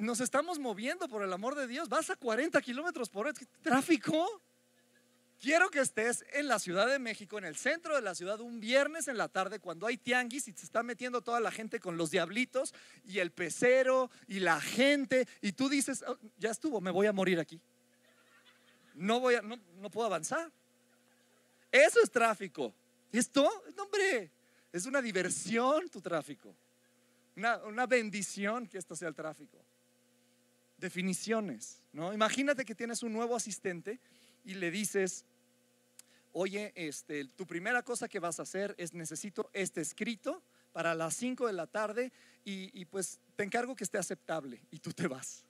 nos 0.00 0.20
estamos 0.20 0.58
moviendo 0.58 1.08
por 1.08 1.22
el 1.22 1.32
amor 1.32 1.54
de 1.54 1.66
Dios. 1.66 1.88
Vas 1.88 2.10
a 2.10 2.16
40 2.16 2.60
kilómetros 2.62 3.08
por 3.08 3.26
hora. 3.26 3.38
¿Tráfico? 3.62 4.42
Quiero 5.38 5.68
que 5.68 5.80
estés 5.80 6.24
en 6.32 6.48
la 6.48 6.58
Ciudad 6.58 6.86
de 6.86 6.98
México, 6.98 7.36
en 7.36 7.44
el 7.44 7.56
centro 7.56 7.94
de 7.94 8.00
la 8.00 8.14
ciudad, 8.14 8.40
un 8.40 8.58
viernes 8.58 9.06
en 9.06 9.18
la 9.18 9.28
tarde, 9.28 9.60
cuando 9.60 9.86
hay 9.86 9.98
tianguis 9.98 10.48
y 10.48 10.52
se 10.52 10.64
está 10.64 10.82
metiendo 10.82 11.20
toda 11.20 11.40
la 11.40 11.50
gente 11.50 11.78
con 11.78 11.98
los 11.98 12.10
diablitos 12.10 12.72
y 13.04 13.18
el 13.18 13.30
pecero 13.30 14.10
y 14.26 14.40
la 14.40 14.60
gente. 14.60 15.28
Y 15.42 15.52
tú 15.52 15.68
dices, 15.68 16.02
oh, 16.08 16.16
ya 16.38 16.50
estuvo, 16.50 16.80
me 16.80 16.90
voy 16.90 17.06
a 17.06 17.12
morir 17.12 17.38
aquí. 17.38 17.60
No, 18.94 19.20
voy 19.20 19.34
a, 19.34 19.42
no, 19.42 19.58
no 19.76 19.90
puedo 19.90 20.06
avanzar. 20.06 20.50
Eso 21.70 22.00
es 22.02 22.10
tráfico. 22.10 22.74
¿Esto? 23.12 23.42
No, 23.76 23.82
hombre, 23.82 24.30
es 24.72 24.86
una 24.86 25.02
diversión 25.02 25.90
tu 25.90 26.00
tráfico. 26.00 26.56
Una, 27.36 27.58
una 27.58 27.86
bendición 27.86 28.66
que 28.66 28.78
esto 28.78 28.96
sea 28.96 29.08
el 29.08 29.14
tráfico. 29.14 29.62
Definiciones, 30.78 31.78
¿no? 31.92 32.12
Imagínate 32.12 32.64
que 32.64 32.74
tienes 32.74 33.02
un 33.02 33.12
nuevo 33.12 33.34
asistente 33.34 34.00
y 34.44 34.54
le 34.54 34.70
dices, 34.70 35.24
oye, 36.32 36.72
este, 36.74 37.24
tu 37.24 37.46
primera 37.46 37.82
cosa 37.82 38.08
que 38.08 38.18
vas 38.18 38.38
a 38.38 38.42
hacer 38.42 38.74
es 38.78 38.92
necesito 38.92 39.50
este 39.52 39.80
escrito 39.80 40.42
para 40.72 40.94
las 40.94 41.14
5 41.14 41.46
de 41.46 41.52
la 41.54 41.66
tarde 41.66 42.12
y, 42.44 42.84
pues 42.84 43.18
te 43.34 43.42
encargo 43.42 43.74
que 43.74 43.84
esté 43.84 43.96
aceptable 43.98 44.60
y 44.70 44.78
tú 44.78 44.92
te 44.92 45.08
vas. 45.08 45.44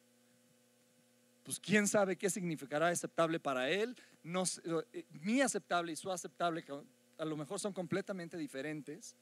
Pues 1.43 1.59
quién 1.59 1.89
sabe 1.89 2.17
qué 2.17 2.31
significará 2.31 2.89
aceptable 2.89 3.41
para 3.41 3.69
él. 3.69 3.97
No, 4.23 4.45
eh, 4.93 5.05
mi 5.11 5.41
aceptable 5.41 5.93
y 5.93 5.97
su 5.97 6.11
aceptable 6.11 6.65
a 7.19 7.25
lo 7.25 7.37
mejor 7.37 7.59
son 7.59 7.73
completamente 7.73 8.37
diferentes. 8.37 9.17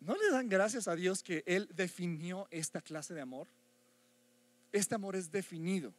¿No 0.00 0.16
le 0.16 0.30
dan 0.30 0.48
gracias 0.48 0.88
a 0.88 0.94
Dios 0.94 1.22
que 1.22 1.42
Él 1.46 1.68
definió 1.74 2.46
esta 2.50 2.80
clase 2.80 3.14
de 3.14 3.20
amor? 3.20 3.48
Este 4.72 4.94
amor 4.94 5.16
es 5.16 5.30
definido 5.30 5.94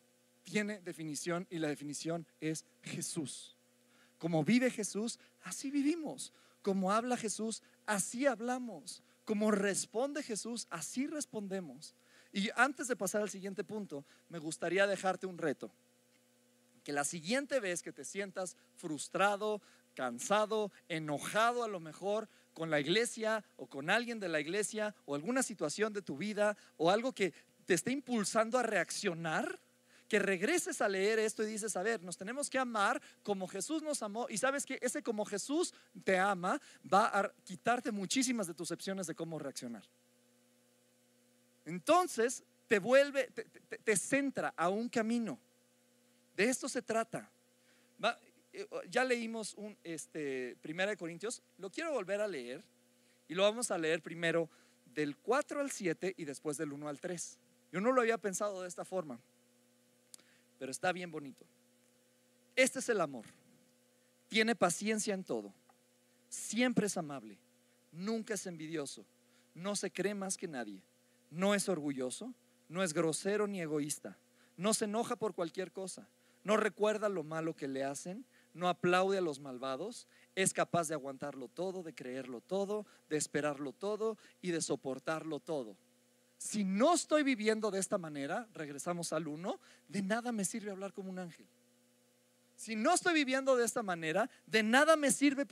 tiene 0.50 0.80
definición 0.82 1.48
y 1.50 1.60
la 1.60 1.68
definición 1.68 2.26
es 2.42 2.66
Jesús. 2.82 3.56
Como 4.18 4.44
vive 4.44 4.72
Jesús, 4.72 5.20
así 5.44 5.72
vivimos. 5.72 6.34
Como 6.62 6.92
habla 6.92 7.18
Jesús, 7.18 7.62
así 7.86 8.26
hablamos. 8.26 9.04
Como 9.26 9.52
responde 9.52 10.24
Jesús, 10.24 10.68
así 10.70 11.08
respondemos. 11.08 11.94
Y 12.34 12.50
antes 12.56 12.88
de 12.88 12.96
pasar 12.96 13.22
al 13.22 13.30
siguiente 13.30 13.64
punto, 13.64 14.04
me 14.28 14.40
gustaría 14.40 14.88
dejarte 14.88 15.28
un 15.28 15.38
reto. 15.38 15.72
Que 16.84 16.94
la 16.94 17.04
siguiente 17.04 17.60
vez 17.60 17.82
que 17.82 17.94
te 17.94 18.04
sientas 18.04 18.58
frustrado, 18.76 19.62
cansado, 19.94 20.72
enojado 20.88 21.64
a 21.64 21.68
lo 21.68 21.80
mejor 21.80 22.28
con 22.54 22.70
la 22.70 22.80
iglesia 22.80 23.44
o 23.58 23.68
con 23.68 23.90
alguien 23.90 24.20
de 24.20 24.30
la 24.30 24.40
iglesia 24.40 24.96
o 25.06 25.16
alguna 25.16 25.44
situación 25.44 25.94
de 25.94 26.02
tu 26.02 26.18
vida 26.18 26.58
o 26.78 26.90
algo 26.90 27.14
que 27.14 27.34
te 27.70 27.76
esté 27.76 27.92
impulsando 27.92 28.58
a 28.58 28.64
reaccionar, 28.64 29.60
que 30.08 30.18
regreses 30.18 30.82
a 30.82 30.90
leer 30.90 31.20
esto 31.20 31.44
y 31.44 31.46
dices, 31.46 31.78
a 31.78 31.84
ver, 31.84 32.02
nos 32.02 32.18
tenemos 32.18 32.50
que 32.50 32.58
amar 32.58 33.00
como 33.22 33.48
Jesús 33.48 33.84
nos 33.84 34.02
amó. 34.02 34.26
Y 34.28 34.40
sabes 34.40 34.66
que 34.66 34.80
ese 34.82 35.04
como 35.04 35.24
Jesús 35.24 35.72
te 36.04 36.18
ama 36.18 36.60
va 36.92 37.16
a 37.16 37.32
quitarte 37.44 37.92
muchísimas 37.92 38.48
de 38.48 38.56
tus 38.56 38.72
opciones 38.72 39.06
de 39.06 39.14
cómo 39.14 39.38
reaccionar. 39.38 39.84
Entonces 41.64 42.44
te 42.66 42.80
vuelve, 42.80 43.30
te, 43.84 43.96
centra 43.96 44.52
a 44.58 44.68
un 44.70 44.90
camino. 44.90 45.40
De 46.36 46.46
esto 46.46 46.68
se 46.68 46.82
trata. 46.82 47.32
Eh, 48.52 48.68
ya 48.90 49.04
leímos 49.04 49.54
un, 49.54 49.78
este, 49.84 50.58
Primera 50.60 50.90
de 50.90 50.98
Corintios, 50.98 51.44
lo 51.60 51.70
quiero 51.70 51.92
volver 51.92 52.20
a 52.20 52.28
leer 52.28 52.66
y 53.28 53.36
lo 53.36 53.44
vamos 53.44 53.70
a 53.70 53.78
leer 53.78 54.02
primero 54.02 54.50
del 54.88 55.18
4 55.18 55.62
al 55.62 55.70
7 55.70 56.16
y 56.18 56.26
después 56.26 56.58
del 56.58 56.74
1 56.74 56.90
al 56.90 57.00
3. 57.00 57.38
Yo 57.72 57.82
no 57.82 57.92
lo 57.92 58.02
había 58.02 58.18
pensado 58.18 58.62
de 58.62 58.68
esta 58.68 58.86
forma 58.86 59.20
pero 60.60 60.72
está 60.72 60.92
bien 60.92 61.10
bonito. 61.10 61.46
Este 62.56 62.80
es 62.80 62.90
el 62.90 63.00
amor. 63.00 63.26
Tiene 64.28 64.56
paciencia 64.56 65.14
en 65.14 65.24
todo. 65.24 65.54
Siempre 66.28 66.88
es 66.88 66.98
amable. 66.98 67.40
Nunca 67.92 68.34
es 68.34 68.46
envidioso. 68.46 69.06
No 69.56 69.76
se 69.76 69.90
cree 69.90 70.14
más 70.14 70.38
que 70.38 70.48
nadie. 70.48 70.84
No 71.32 71.56
es 71.56 71.70
orgulloso. 71.70 72.34
No 72.68 72.84
es 72.84 72.94
grosero 72.94 73.48
ni 73.48 73.62
egoísta. 73.62 74.18
No 74.58 74.74
se 74.74 74.86
enoja 74.86 75.16
por 75.16 75.34
cualquier 75.34 75.72
cosa. 75.72 76.08
No 76.44 76.58
recuerda 76.58 77.08
lo 77.08 77.24
malo 77.24 77.56
que 77.56 77.70
le 77.70 77.86
hacen. 77.86 78.26
No 78.54 78.68
aplaude 78.68 79.18
a 79.18 79.22
los 79.22 79.40
malvados. 79.40 80.08
Es 80.36 80.54
capaz 80.54 80.90
de 80.90 80.96
aguantarlo 80.96 81.48
todo, 81.48 81.82
de 81.84 81.96
creerlo 81.96 82.42
todo, 82.42 82.86
de 83.10 83.16
esperarlo 83.16 83.72
todo 83.72 84.18
y 84.42 84.52
de 84.52 84.62
soportarlo 84.62 85.40
todo 85.40 85.78
si 86.40 86.64
no 86.64 86.94
estoy 86.94 87.24
viviendo 87.24 87.70
de 87.70 87.80
esta 87.80 87.98
manera, 87.98 88.48
regresamos 88.54 89.12
al 89.12 89.28
uno, 89.28 89.60
de 89.90 90.02
nada 90.02 90.32
me 90.32 90.46
sirve 90.46 90.72
hablar 90.72 90.94
como 90.94 91.10
un 91.10 91.20
ángel. 91.20 91.46
Si 92.56 92.78
no 92.78 92.94
estoy 92.94 93.14
viviendo 93.14 93.58
de 93.58 93.66
esta 93.66 93.84
manera, 93.84 94.30
de 94.46 94.64
nada 94.64 94.96
me 94.96 95.12
sirve 95.12 95.46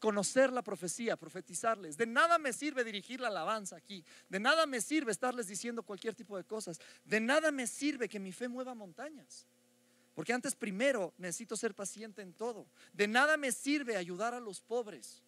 conocer 0.00 0.52
la 0.52 0.62
profecía, 0.62 1.16
profetizarles. 1.16 1.96
De 1.96 2.06
nada 2.06 2.38
me 2.38 2.52
sirve 2.52 2.82
dirigir 2.82 3.20
la 3.20 3.28
alabanza 3.28 3.76
aquí. 3.76 4.04
De 4.28 4.40
nada 4.40 4.66
me 4.66 4.80
sirve 4.80 5.12
estarles 5.12 5.46
diciendo 5.46 5.84
cualquier 5.84 6.16
tipo 6.16 6.36
de 6.36 6.42
cosas. 6.42 6.80
De 7.04 7.20
nada 7.20 7.52
me 7.52 7.68
sirve 7.68 8.08
que 8.08 8.18
mi 8.18 8.32
fe 8.32 8.48
mueva 8.48 8.74
montañas. 8.74 9.46
Porque 10.12 10.32
antes 10.32 10.56
primero 10.56 11.14
necesito 11.18 11.56
ser 11.56 11.72
paciente 11.72 12.20
en 12.20 12.32
todo. 12.32 12.66
De 12.92 13.06
nada 13.06 13.36
me 13.36 13.52
sirve 13.52 13.96
ayudar 13.96 14.34
a 14.34 14.40
los 14.40 14.60
pobres 14.60 15.22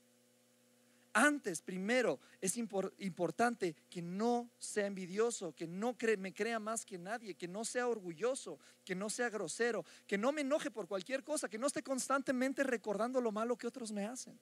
antes, 1.15 1.63
primero, 1.63 2.19
es 2.41 2.57
importante 2.57 3.77
que 3.89 4.03
no 4.03 4.51
sea 4.59 4.87
envidioso, 4.87 5.55
que 5.55 5.69
no 5.69 5.97
me 6.19 6.35
crea 6.35 6.59
más 6.59 6.85
que 6.85 6.99
nadie, 6.99 7.37
que 7.37 7.47
no 7.47 7.65
sea 7.65 7.87
orgulloso, 7.87 8.59
que 8.85 8.97
no 8.97 9.09
sea 9.09 9.31
grosero, 9.31 9.85
que 10.09 10.19
no 10.19 10.33
me 10.33 10.41
enoje 10.41 10.73
por 10.73 10.89
cualquier 10.89 11.23
cosa, 11.23 11.49
que 11.49 11.57
no 11.57 11.69
esté 11.69 11.85
constantemente 11.85 12.65
recordando 12.65 13.21
lo 13.21 13.31
malo 13.31 13.57
que 13.57 13.69
otros 13.69 13.93
me 13.93 14.05
hacen. 14.05 14.37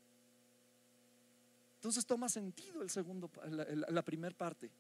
Entonces 1.75 2.07
toma 2.07 2.31
sentido 2.31 2.81
el 2.83 2.89
segundo, 2.89 3.31
la, 3.51 4.03
primera 4.03 4.35
parte. 4.35 4.71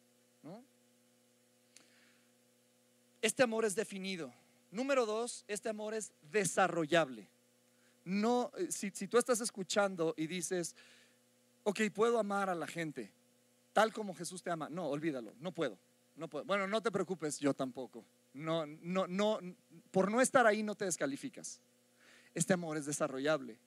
Este 3.20 3.42
amor 3.42 3.66
es 3.66 3.74
definido. 3.74 4.33
Número 4.70 5.05
dos, 5.05 5.44
este 5.46 5.68
amor 5.68 5.92
es 5.92 6.11
desarrollable. 6.22 7.28
No, 8.05 8.50
eh, 8.57 8.68
si 8.70 8.90
tú 9.07 9.18
estás 9.18 9.40
escuchando 9.40 10.14
y 10.16 10.26
dices, 10.26 10.74
ok, 11.64 11.81
puedo 11.92 12.18
amar 12.18 12.51
a 12.51 12.55
la 12.55 12.66
gente 12.66 13.12
tal 13.72 13.92
como 13.92 14.14
Jesús 14.14 14.42
te 14.42 14.51
ama. 14.51 14.68
No, 14.68 14.88
olvídalo, 14.88 15.35
no 15.40 15.53
puedo. 15.53 15.79
No 16.14 16.29
puedo. 16.29 16.44
Bueno, 16.44 16.66
no 16.66 16.83
te 16.83 16.90
preocupes, 16.90 17.38
yo 17.38 17.55
tampoco. 17.55 18.05
No, 18.35 18.66
no, 18.66 19.07
no, 19.07 19.38
por 19.90 20.11
no 20.11 20.20
estar 20.20 20.46
ahí 20.46 20.62
no 20.62 20.75
te 20.75 20.85
descalificas. 20.85 21.61
Este 22.35 22.53
amor 22.53 22.77
es 22.77 22.87
desarrollable. 22.87 23.59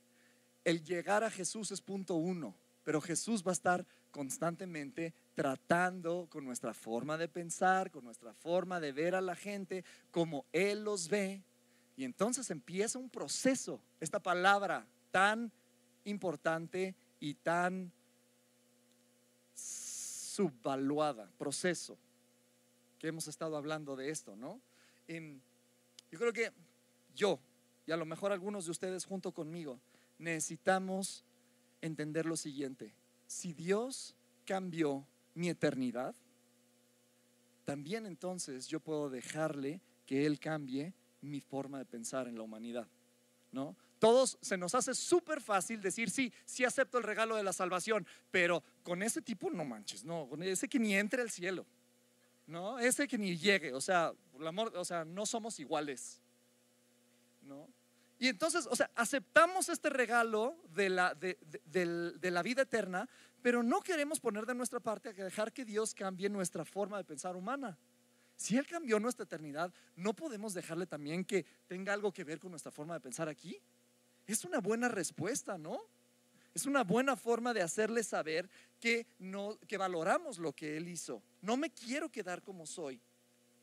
El 0.63 0.83
llegar 0.83 1.23
a 1.23 1.31
Jesús 1.31 1.71
es 1.71 1.81
punto 1.81 2.15
uno, 2.15 2.55
pero 2.83 3.01
Jesús 3.01 3.43
va 3.43 3.51
a 3.51 3.53
estar 3.53 3.85
constantemente 4.11 5.13
tratando 5.33 6.27
con 6.29 6.45
nuestra 6.45 6.73
forma 6.73 7.17
de 7.17 7.27
pensar, 7.27 7.91
con 7.91 8.05
nuestra 8.05 8.33
forma 8.33 8.79
de 8.79 8.91
ver 8.91 9.15
a 9.15 9.21
la 9.21 9.35
gente, 9.35 9.83
como 10.11 10.45
Él 10.51 10.83
los 10.83 11.09
ve. 11.09 11.43
Y 11.97 12.03
entonces 12.03 12.49
empieza 12.51 12.99
un 12.99 13.09
proceso, 13.09 13.81
esta 13.99 14.19
palabra 14.19 14.87
tan 15.11 15.51
importante 16.03 16.95
y 17.19 17.35
tan 17.35 17.91
subvaluada, 19.53 21.31
proceso, 21.37 21.97
que 22.99 23.07
hemos 23.07 23.27
estado 23.27 23.57
hablando 23.57 23.95
de 23.95 24.09
esto, 24.09 24.35
¿no? 24.35 24.61
yo 25.07 26.19
creo 26.19 26.33
que 26.33 26.51
yo, 27.15 27.39
y 27.85 27.91
a 27.91 27.97
lo 27.97 28.05
mejor 28.05 28.31
algunos 28.31 28.65
de 28.65 28.71
ustedes 28.71 29.05
junto 29.05 29.31
conmigo, 29.31 29.79
necesitamos 30.17 31.23
entender 31.81 32.25
lo 32.25 32.35
siguiente. 32.35 32.93
Si 33.27 33.53
Dios 33.53 34.15
cambió 34.45 35.05
mi 35.33 35.49
eternidad, 35.49 36.15
también 37.63 38.05
entonces 38.05 38.67
yo 38.67 38.79
puedo 38.79 39.09
dejarle 39.09 39.81
que 40.05 40.25
Él 40.25 40.39
cambie 40.39 40.93
mi 41.21 41.41
forma 41.41 41.79
de 41.79 41.85
pensar 41.85 42.27
en 42.27 42.35
la 42.35 42.43
humanidad, 42.43 42.87
¿no? 43.51 43.75
Todos 44.05 44.37
se 44.39 44.55
nos 44.55 44.75
hace 44.75 44.93
súper 44.93 45.41
fácil 45.41 45.81
decir, 45.81 46.11
sí, 46.11 46.31
sí 46.45 46.63
acepto 46.63 46.99
el 46.99 47.03
regalo 47.03 47.35
de 47.35 47.41
la 47.41 47.51
salvación, 47.51 48.05
pero 48.29 48.63
con 48.83 49.01
ese 49.01 49.19
tipo 49.19 49.49
no 49.49 49.65
manches, 49.65 50.03
no, 50.03 50.29
con 50.29 50.43
ese 50.43 50.69
que 50.69 50.77
ni 50.77 50.95
entre 50.95 51.23
al 51.23 51.31
cielo, 51.31 51.65
¿no? 52.45 52.77
Ese 52.77 53.07
que 53.07 53.17
ni 53.17 53.35
llegue, 53.35 53.73
o 53.73 53.81
sea, 53.81 54.13
amor, 54.45 54.71
o 54.75 54.85
sea, 54.85 55.05
no 55.05 55.25
somos 55.25 55.59
iguales, 55.59 56.21
¿no? 57.41 57.67
Y 58.19 58.27
entonces, 58.27 58.67
o 58.69 58.75
sea, 58.75 58.91
aceptamos 58.93 59.69
este 59.69 59.89
regalo 59.89 60.55
de 60.69 60.89
la, 60.89 61.15
de, 61.15 61.39
de 61.65 62.31
la 62.31 62.43
vida 62.43 62.61
eterna, 62.61 63.09
pero 63.41 63.63
no 63.63 63.81
queremos 63.81 64.19
poner 64.19 64.45
de 64.45 64.53
nuestra 64.53 64.79
parte 64.79 65.09
a 65.09 65.13
dejar 65.13 65.51
que 65.51 65.65
Dios 65.65 65.95
cambie 65.95 66.29
nuestra 66.29 66.63
forma 66.63 66.97
de 66.97 67.05
pensar 67.05 67.35
humana. 67.35 67.75
Si 68.35 68.55
Él 68.55 68.67
cambió 68.67 68.99
nuestra 68.99 69.23
eternidad, 69.23 69.73
¿no 69.95 70.13
podemos 70.13 70.53
dejarle 70.53 70.85
también 70.85 71.25
que 71.25 71.43
tenga 71.67 71.91
algo 71.91 72.11
que 72.11 72.23
ver 72.23 72.37
con 72.37 72.51
nuestra 72.51 72.71
forma 72.71 72.93
de 72.93 72.99
pensar 72.99 73.29
aquí? 73.29 73.59
Es 74.27 74.45
una 74.45 74.59
buena 74.59 74.87
respuesta, 74.87 75.57
¿no? 75.57 75.79
Es 76.53 76.65
una 76.65 76.83
buena 76.83 77.15
forma 77.15 77.53
de 77.53 77.61
hacerle 77.61 78.03
saber 78.03 78.49
que, 78.79 79.05
no, 79.19 79.59
que 79.67 79.77
valoramos 79.77 80.37
lo 80.37 80.53
que 80.53 80.77
Él 80.77 80.87
hizo. 80.87 81.21
No 81.41 81.57
me 81.57 81.69
quiero 81.69 82.09
quedar 82.09 82.41
como 82.41 82.65
soy. 82.65 83.01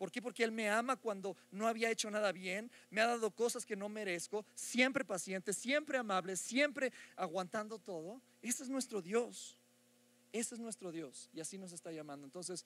¿Por 0.03 0.11
qué? 0.11 0.20
Porque 0.20 0.42
Él 0.42 0.51
me 0.51 0.68
ama 0.68 0.96
cuando 0.96 1.37
no 1.53 1.68
había 1.68 1.88
hecho 1.88 2.11
nada 2.11 2.33
bien, 2.33 2.70
me 2.90 3.01
ha 3.01 3.07
dado 3.07 3.31
cosas 3.31 3.64
que 3.64 3.77
no 3.77 3.88
merezco, 3.88 4.44
siempre 4.55 5.05
paciente, 5.05 5.53
siempre 5.53 5.96
amable, 5.96 6.37
siempre 6.37 6.92
aguantando 7.14 7.79
todo. 7.79 8.20
Ese 8.42 8.64
es 8.64 8.68
nuestro 8.68 9.01
Dios. 9.01 9.57
Ese 10.33 10.57
es 10.57 10.61
nuestro 10.61 10.90
Dios 10.90 11.31
y 11.33 11.40
así 11.40 11.57
nos 11.57 11.72
está 11.72 11.92
llamando. 11.92 12.27
Entonces, 12.27 12.64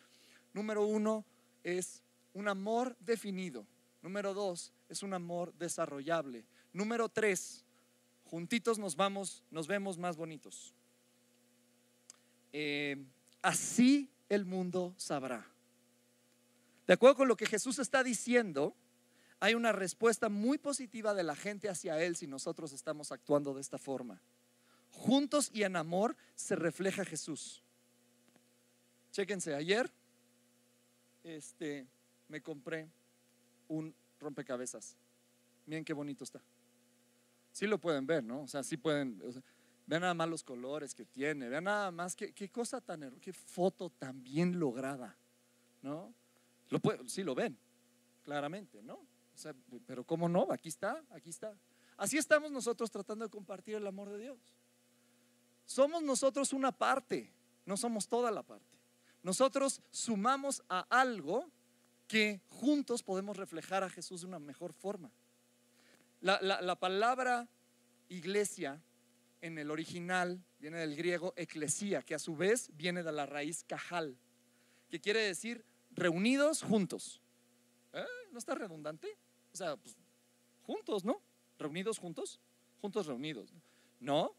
número 0.54 0.86
uno, 0.86 1.26
es 1.62 2.02
un 2.32 2.48
amor 2.48 2.96
definido. 3.00 3.66
Número 4.00 4.32
dos, 4.32 4.72
es 4.88 5.02
un 5.02 5.12
amor 5.12 5.52
desarrollable. 5.54 6.46
Número 6.72 7.08
tres, 7.08 7.65
juntitos 8.30 8.78
nos 8.78 8.96
vamos, 8.96 9.42
nos 9.50 9.66
vemos 9.66 9.98
más 9.98 10.16
bonitos. 10.16 10.74
Eh, 12.52 12.96
así 13.42 14.10
el 14.28 14.44
mundo 14.44 14.94
sabrá. 14.96 15.46
De 16.86 16.94
acuerdo 16.94 17.16
con 17.16 17.28
lo 17.28 17.36
que 17.36 17.46
Jesús 17.46 17.78
está 17.78 18.04
diciendo, 18.04 18.74
hay 19.40 19.54
una 19.54 19.72
respuesta 19.72 20.28
muy 20.28 20.58
positiva 20.58 21.14
de 21.14 21.22
la 21.22 21.36
gente 21.36 21.68
hacia 21.68 22.02
Él 22.02 22.16
si 22.16 22.26
nosotros 22.26 22.72
estamos 22.72 23.12
actuando 23.12 23.54
de 23.54 23.60
esta 23.60 23.78
forma. 23.78 24.20
Juntos 24.90 25.50
y 25.52 25.64
en 25.64 25.76
amor 25.76 26.16
se 26.34 26.56
refleja 26.56 27.04
Jesús. 27.04 27.62
Chéquense, 29.12 29.54
ayer 29.54 29.90
este, 31.24 31.86
me 32.28 32.40
compré 32.40 32.88
un 33.68 33.94
rompecabezas. 34.20 34.96
Miren 35.66 35.84
qué 35.84 35.92
bonito 35.92 36.24
está. 36.24 36.40
Sí 37.56 37.66
lo 37.66 37.78
pueden 37.78 38.06
ver, 38.06 38.22
¿no? 38.22 38.42
O 38.42 38.46
sea, 38.46 38.62
sí 38.62 38.76
pueden. 38.76 39.18
vean 39.86 40.02
nada 40.02 40.14
más 40.14 40.28
los 40.28 40.42
colores 40.42 40.94
que 40.94 41.06
tiene. 41.06 41.48
Vean 41.48 41.64
nada 41.64 41.90
más 41.90 42.14
qué, 42.14 42.32
qué 42.32 42.50
cosa 42.50 42.80
tan. 42.80 43.18
Qué 43.20 43.32
foto 43.32 43.88
tan 43.88 44.22
bien 44.22 44.58
lograda, 44.58 45.16
¿no? 45.80 46.12
Lo 46.68 46.80
sí 47.06 47.22
lo 47.22 47.34
ven, 47.34 47.56
claramente, 48.22 48.82
¿no? 48.82 48.94
O 48.94 49.38
sea, 49.38 49.54
pero 49.86 50.04
¿cómo 50.04 50.28
no? 50.28 50.48
Aquí 50.50 50.68
está, 50.68 51.02
aquí 51.10 51.30
está. 51.30 51.56
Así 51.96 52.18
estamos 52.18 52.50
nosotros 52.50 52.90
tratando 52.90 53.24
de 53.24 53.30
compartir 53.30 53.76
el 53.76 53.86
amor 53.86 54.10
de 54.10 54.18
Dios. 54.18 54.38
Somos 55.64 56.02
nosotros 56.02 56.52
una 56.52 56.72
parte, 56.72 57.32
no 57.64 57.76
somos 57.76 58.08
toda 58.08 58.30
la 58.30 58.42
parte 58.42 58.76
nosotros 59.26 59.82
sumamos 59.90 60.62
a 60.68 60.86
algo 60.88 61.50
que 62.06 62.40
juntos 62.48 63.02
podemos 63.02 63.36
reflejar 63.36 63.82
a 63.82 63.90
Jesús 63.90 64.20
de 64.20 64.28
una 64.28 64.38
mejor 64.38 64.72
forma. 64.72 65.10
La, 66.20 66.76
palabra 66.78 67.48
iglesia 68.08 68.82
en 69.40 69.58
el 69.58 69.70
original 69.70 70.42
viene 70.58 70.78
del 70.78 70.96
griego 70.96 71.34
eclesía, 71.36 72.02
que 72.02 72.14
a 72.14 72.18
su 72.18 72.36
vez 72.36 72.70
viene 72.74 73.02
de 73.02 73.12
la 73.12 73.26
raíz 73.26 73.64
cajal, 73.64 74.16
que 74.88 75.00
quiere 75.00 75.20
decir 75.20 75.64
reunidos 75.90 76.62
juntos. 76.62 77.22
¿Eh? 77.92 78.04
¿No 78.32 78.38
está 78.38 78.54
redundante? 78.54 79.08
O 79.52 79.56
sea, 79.56 79.76
pues, 79.76 79.96
juntos, 80.62 81.04
¿no? 81.04 81.22
Reunidos 81.58 81.98
juntos, 81.98 82.40
juntos 82.80 83.06
reunidos. 83.06 83.54
No. 84.00 84.34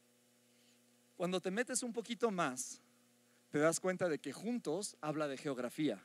Cuando 1.16 1.42
te 1.42 1.52
metes 1.52 1.84
un 1.84 1.94
poquito 1.94 2.30
más 2.32 2.82
te 3.50 3.60
das 3.60 3.80
cuenta 3.80 4.10
de 4.10 4.20
que 4.20 4.34
juntos 4.34 4.98
habla 5.02 5.28
de 5.28 5.38
geografía, 5.38 6.04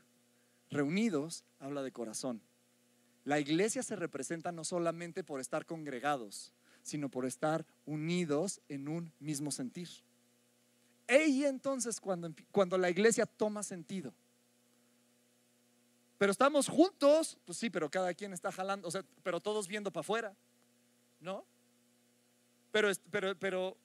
reunidos 0.71 1.45
habla 1.59 1.83
de 1.83 1.93
corazón. 1.93 2.43
La 3.25 3.39
iglesia 3.39 3.83
se 3.83 3.97
representa 3.97 4.51
no 4.53 4.65
solamente 4.65 5.23
por 5.23 5.41
estar 5.41 5.65
congregados, 5.65 6.53
sino 6.83 7.09
por 7.09 7.25
estar 7.25 7.65
unidos 7.87 8.61
en 8.69 8.89
un 8.89 9.13
mismo 9.21 9.51
sentir. 9.51 9.89
Y 11.09 11.45
entonces 11.45 12.01
cuando, 12.01 12.33
cuando 12.51 12.79
la 12.79 12.91
iglesia 12.91 13.27
toma 13.27 13.63
sentido. 13.63 14.15
Pero 16.19 16.33
estamos 16.33 16.69
juntos, 16.69 17.39
pues 17.45 17.59
sí, 17.59 17.69
pero 17.69 17.91
cada 17.91 18.15
quien 18.15 18.33
está 18.33 18.53
jalando, 18.53 18.87
o 18.87 18.91
sea, 18.91 19.05
pero 19.23 19.41
todos 19.41 19.67
viendo 19.67 19.93
para 19.93 20.03
afuera, 20.03 20.37
¿no? 21.21 21.45
Pero, 22.71 22.91
pero, 23.11 23.37
pero 23.39 23.77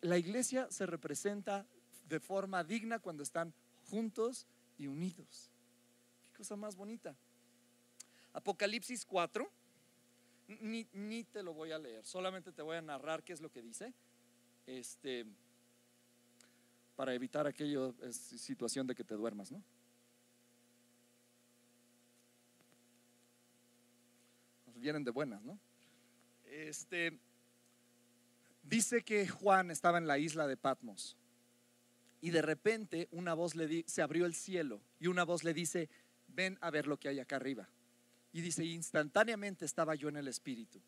la 0.00 0.16
iglesia 0.16 0.66
se 0.70 0.86
representa 0.86 1.66
de 2.08 2.18
forma 2.18 2.64
digna 2.64 2.98
cuando 2.98 3.22
están 3.22 3.52
juntos 3.90 4.46
y 4.78 4.86
unidos. 4.86 5.50
Qué 6.24 6.38
cosa 6.38 6.56
más 6.56 6.76
bonita. 6.76 7.14
Apocalipsis 8.32 9.04
4, 9.04 9.50
ni, 10.60 11.24
te 11.24 11.42
lo 11.42 11.54
voy 11.54 11.72
a 11.72 11.78
leer, 11.78 12.04
solamente 12.04 12.52
te 12.52 12.62
voy 12.62 12.76
a 12.76 12.82
narrar 12.82 13.22
qué 13.22 13.32
es 13.32 13.40
lo 13.40 13.50
que 13.50 13.62
dice. 13.62 13.92
Este, 14.66 15.26
para 16.96 17.14
evitar 17.14 17.46
aquella 17.46 17.92
situación 18.12 18.86
de 18.86 18.94
que 18.94 19.04
te 19.04 19.14
duermas, 19.14 19.50
¿no? 19.50 19.62
vienen 24.80 25.04
de 25.04 25.10
buenas, 25.10 25.42
¿no? 25.42 25.58
Este, 26.46 27.18
dice 28.62 29.02
que 29.02 29.28
Juan 29.28 29.70
estaba 29.70 29.98
en 29.98 30.06
la 30.06 30.18
isla 30.18 30.46
de 30.46 30.56
Patmos 30.56 31.16
y 32.20 32.30
de 32.30 32.42
repente 32.42 33.08
una 33.12 33.34
voz 33.34 33.54
le 33.54 33.84
se 33.86 34.02
abrió 34.02 34.26
el 34.26 34.34
cielo 34.34 34.80
y 34.98 35.06
una 35.06 35.24
voz 35.24 35.44
le 35.44 35.54
dice, 35.54 35.88
ven 36.28 36.58
a 36.60 36.70
ver 36.70 36.86
lo 36.86 36.98
que 36.98 37.08
hay 37.08 37.20
acá 37.20 37.36
arriba. 37.36 37.68
Y 38.32 38.40
dice, 38.40 38.64
instantáneamente 38.64 39.64
estaba 39.64 39.94
yo 39.94 40.08
en 40.08 40.16
el 40.16 40.28
Espíritu. 40.28 40.80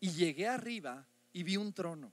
Y 0.00 0.10
llegué 0.10 0.46
arriba 0.46 1.06
y 1.32 1.42
vi 1.42 1.56
un 1.56 1.72
trono. 1.72 2.12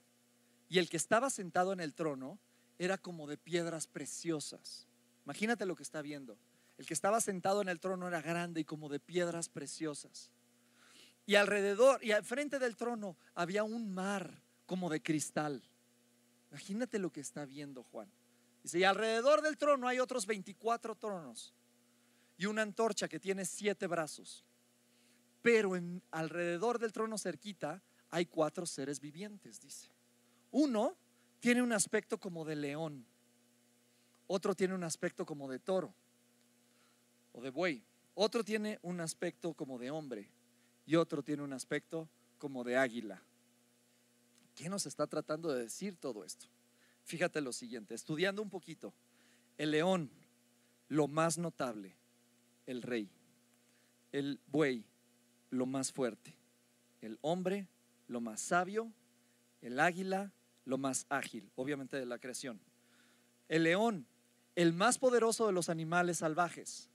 Y 0.69 0.79
el 0.79 0.89
que 0.89 0.97
estaba 0.97 1.29
sentado 1.29 1.73
en 1.73 1.79
el 1.79 1.93
trono 1.93 2.39
era 2.79 2.97
como 2.97 3.27
de 3.27 3.37
piedras 3.37 3.87
preciosas. 3.87 4.87
Imagínate 5.25 5.65
lo 5.65 5.75
que 5.75 5.83
está 5.83 6.01
viendo. 6.01 6.37
El 6.77 6.85
que 6.85 6.93
estaba 6.93 7.21
sentado 7.21 7.61
en 7.61 7.69
el 7.69 7.79
trono 7.79 8.07
era 8.07 8.21
grande 8.21 8.61
y 8.61 8.65
como 8.65 8.89
de 8.89 8.99
piedras 8.99 9.49
preciosas. 9.49 10.31
Y 11.25 11.35
alrededor 11.35 12.03
y 12.03 12.11
al 12.11 12.23
frente 12.23 12.59
del 12.59 12.75
trono 12.75 13.17
había 13.33 13.63
un 13.63 13.93
mar 13.93 14.41
como 14.65 14.89
de 14.89 15.01
cristal. 15.01 15.63
Imagínate 16.51 16.99
lo 16.99 17.11
que 17.11 17.21
está 17.21 17.45
viendo 17.45 17.83
Juan. 17.83 18.11
Dice, 18.61 18.79
y 18.79 18.83
alrededor 18.83 19.41
del 19.41 19.57
trono 19.57 19.87
hay 19.87 19.99
otros 19.99 20.25
24 20.25 20.95
tronos 20.95 21.53
y 22.37 22.45
una 22.45 22.61
antorcha 22.61 23.07
que 23.07 23.19
tiene 23.19 23.45
siete 23.45 23.87
brazos. 23.87 24.43
Pero 25.45 25.73
alrededor 26.09 26.79
del 26.79 26.91
trono 26.91 27.19
cerquita 27.19 27.79
hay 28.09 28.25
cuatro 28.25 28.65
seres 28.65 28.99
vivientes, 28.99 29.61
dice. 29.61 29.91
Uno 30.49 30.97
tiene 31.39 31.61
un 31.61 31.71
aspecto 31.71 32.19
como 32.19 32.45
de 32.45 32.55
león, 32.55 33.05
otro 34.25 34.55
tiene 34.55 34.73
un 34.73 34.83
aspecto 34.83 35.23
como 35.23 35.47
de 35.47 35.59
toro 35.59 35.93
o 37.31 37.43
de 37.43 37.51
buey, 37.51 37.83
otro 38.15 38.43
tiene 38.43 38.79
un 38.81 38.99
aspecto 38.99 39.53
como 39.53 39.77
de 39.77 39.91
hombre 39.91 40.31
y 40.83 40.95
otro 40.95 41.21
tiene 41.21 41.43
un 41.43 41.53
aspecto 41.53 42.09
como 42.39 42.63
de 42.63 42.77
águila. 42.77 43.21
¿Qué 44.55 44.67
nos 44.67 44.87
está 44.87 45.05
tratando 45.05 45.53
de 45.53 45.61
decir 45.61 45.95
todo 45.95 46.23
esto? 46.23 46.47
Fíjate 47.03 47.39
lo 47.39 47.53
siguiente, 47.53 47.93
estudiando 47.93 48.41
un 48.41 48.49
poquito, 48.49 48.95
el 49.59 49.69
león, 49.69 50.09
lo 50.87 51.07
más 51.07 51.37
notable, 51.37 51.95
el 52.65 52.81
rey, 52.81 53.11
el 54.11 54.39
buey, 54.47 54.83
lo 55.49 55.65
más 55.65 55.91
fuerte, 55.91 56.35
el 57.01 57.17
hombre, 57.21 57.67
lo 58.07 58.21
más 58.21 58.41
sabio, 58.41 58.91
el 59.61 59.79
águila, 59.79 60.31
lo 60.65 60.77
más 60.77 61.05
ágil, 61.09 61.49
obviamente 61.55 61.97
de 61.97 62.05
la 62.05 62.19
creación, 62.19 62.59
el 63.49 63.63
león, 63.63 64.07
el 64.55 64.73
más 64.73 64.97
poderoso 64.97 65.47
de 65.47 65.53
los 65.53 65.69
animales 65.69 66.19
salvajes, 66.19 66.89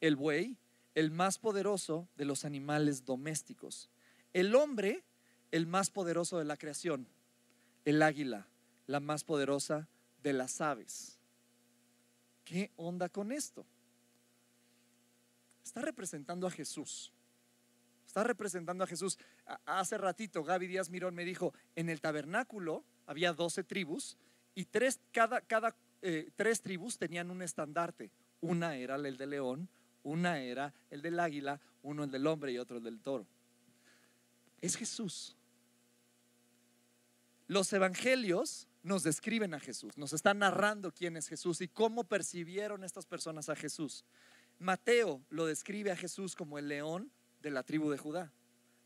el 0.00 0.16
buey, 0.16 0.56
el 0.94 1.10
más 1.10 1.38
poderoso 1.38 2.08
de 2.16 2.24
los 2.24 2.44
animales 2.44 3.04
domésticos, 3.04 3.90
el 4.32 4.54
hombre, 4.54 5.04
el 5.50 5.66
más 5.66 5.90
poderoso 5.90 6.38
de 6.38 6.44
la 6.44 6.56
creación, 6.56 7.06
el 7.84 8.02
águila, 8.02 8.46
la 8.86 9.00
más 9.00 9.24
poderosa 9.24 9.88
de 10.22 10.32
las 10.32 10.60
aves. 10.60 11.18
¿Qué 12.44 12.70
onda 12.76 13.08
con 13.08 13.32
esto? 13.32 13.64
Está 15.64 15.80
representando 15.82 16.46
a 16.46 16.50
Jesús. 16.50 17.12
Está 18.14 18.22
representando 18.22 18.84
a 18.84 18.86
Jesús. 18.86 19.18
Hace 19.66 19.98
ratito 19.98 20.44
Gaby 20.44 20.68
Díaz 20.68 20.88
Mirón 20.88 21.16
me 21.16 21.24
dijo, 21.24 21.52
en 21.74 21.88
el 21.88 22.00
tabernáculo 22.00 22.84
había 23.06 23.32
12 23.32 23.64
tribus 23.64 24.16
y 24.54 24.66
tres, 24.66 25.00
cada, 25.10 25.40
cada 25.40 25.74
eh, 26.00 26.30
tres 26.36 26.62
tribus 26.62 26.96
tenían 26.96 27.32
un 27.32 27.42
estandarte. 27.42 28.12
Una 28.40 28.76
era 28.76 28.94
el 28.94 29.16
del 29.16 29.30
león, 29.30 29.68
una 30.04 30.38
era 30.38 30.72
el 30.92 31.02
del 31.02 31.18
águila, 31.18 31.60
uno 31.82 32.04
el 32.04 32.12
del 32.12 32.28
hombre 32.28 32.52
y 32.52 32.58
otro 32.58 32.76
el 32.76 32.84
del 32.84 33.00
toro. 33.00 33.26
Es 34.60 34.76
Jesús. 34.76 35.36
los 37.48 37.72
evangelios 37.72 38.68
nos 38.84 39.02
describen 39.02 39.54
a 39.54 39.58
Jesús, 39.58 39.98
nos 39.98 40.12
están 40.12 40.38
narrando 40.38 40.92
quién 40.92 41.16
es 41.16 41.26
Jesús 41.26 41.60
y 41.60 41.66
cómo 41.66 42.04
percibieron 42.04 42.84
estas 42.84 43.06
personas 43.06 43.48
a 43.48 43.56
Jesús. 43.56 44.04
Mateo 44.60 45.20
lo 45.30 45.46
describe 45.46 45.90
a 45.90 45.96
Jesús 45.96 46.36
como 46.36 46.60
el 46.60 46.68
león 46.68 47.10
de 47.44 47.50
la 47.50 47.62
tribu 47.62 47.90
de 47.90 47.98
Judá. 47.98 48.32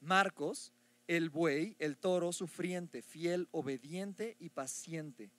Marcos, 0.00 0.72
el 1.06 1.30
buey, 1.30 1.76
el 1.78 1.96
toro 1.96 2.32
sufriente, 2.32 3.02
fiel, 3.02 3.48
obediente 3.52 4.36
y 4.40 4.50
paciente, 4.50 5.30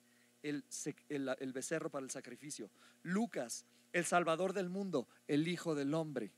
el, 0.42 0.64
el, 1.08 1.52
becerro 1.52 1.90
para 1.90 2.04
el 2.04 2.10
sacrificio. 2.10 2.70
Lucas, 3.02 3.66
el 3.92 4.06
salvador 4.06 4.54
del 4.54 4.70
mundo, 4.70 5.06
el 5.28 5.46
hijo 5.46 5.74
del 5.74 5.92
hombre. 5.94 6.32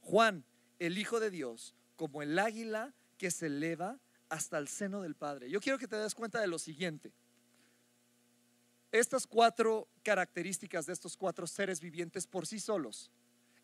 Juan, 0.00 0.44
el 0.78 0.96
hijo 0.96 1.18
de 1.18 1.30
Dios, 1.30 1.74
como 1.96 2.22
el 2.22 2.38
águila 2.38 2.94
que 3.18 3.32
se 3.32 3.46
eleva 3.46 3.98
hasta 4.28 4.58
el 4.58 4.68
seno 4.68 5.02
del 5.02 5.16
Padre. 5.16 5.50
Yo 5.50 5.60
quiero 5.60 5.78
que 5.78 5.88
te 5.88 5.96
des 5.96 6.14
cuenta 6.14 6.40
de 6.40 6.46
lo 6.46 6.60
siguiente. 6.60 7.12
Estas 8.92 9.26
cuatro 9.26 9.88
características 10.04 10.86
de 10.86 10.92
estos 10.92 11.16
cuatro 11.16 11.48
seres 11.48 11.80
vivientes 11.80 12.28
por 12.28 12.46
sí 12.46 12.60
solos. 12.60 13.10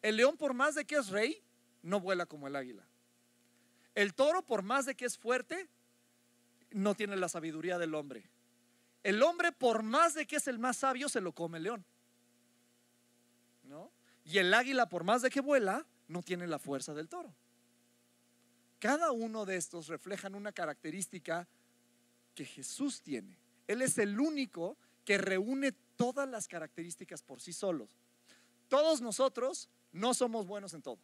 El 0.03 0.17
león, 0.17 0.37
por 0.37 0.55
más 0.55 0.75
de 0.75 0.85
que 0.85 0.97
es 0.97 1.09
rey, 1.09 1.43
no 1.85 2.01
vuela 2.01 2.27
como 2.27 2.49
el 2.49 2.57
águila. 2.57 2.83
El 3.95 4.15
toro, 4.15 4.43
por 4.43 4.63
más 4.63 4.87
de 4.87 4.97
que 4.97 5.05
es 5.05 5.17
fuerte, 5.17 5.69
no 6.71 6.95
tiene 6.95 7.15
la 7.17 7.29
sabiduría 7.29 7.79
del 7.79 7.95
hombre. 7.95 8.29
El 9.03 9.23
hombre, 9.23 9.53
por 9.53 9.83
más 9.83 10.15
de 10.15 10.27
que 10.27 10.37
es 10.37 10.49
el 10.49 10.59
más 10.59 10.79
sabio, 10.79 11.09
se 11.09 11.21
lo 11.21 11.33
come 11.33 11.59
el 11.59 11.65
león. 11.65 11.85
¿No? 13.65 13.93
Y 14.25 14.39
el 14.39 14.53
águila, 14.53 14.89
por 14.89 15.05
más 15.05 15.23
de 15.23 15.31
que 15.31 15.41
vuela, 15.41 15.87
no 16.09 16.23
tiene 16.23 16.47
la 16.47 16.59
fuerza 16.59 16.95
del 16.95 17.09
toro. 17.09 17.33
Cada 18.79 19.13
uno 19.13 19.45
de 19.45 19.57
estos 19.57 19.89
reflejan 19.89 20.35
una 20.35 20.53
característica 20.53 21.47
que 22.35 22.45
Jesús 22.45 23.03
tiene. 23.03 23.39
Él 23.67 23.83
es 23.83 23.99
el 23.99 24.19
único 24.19 24.77
que 25.05 25.19
reúne 25.19 25.73
todas 25.97 26.29
las 26.29 26.49
características 26.49 27.23
por 27.23 27.41
sí 27.41 27.53
solos. 27.53 27.91
Todos 28.69 29.01
nosotros 29.01 29.69
no 29.93 30.15
somos 30.15 30.47
buenos 30.47 30.73
en 30.75 30.83
todo. 30.83 30.99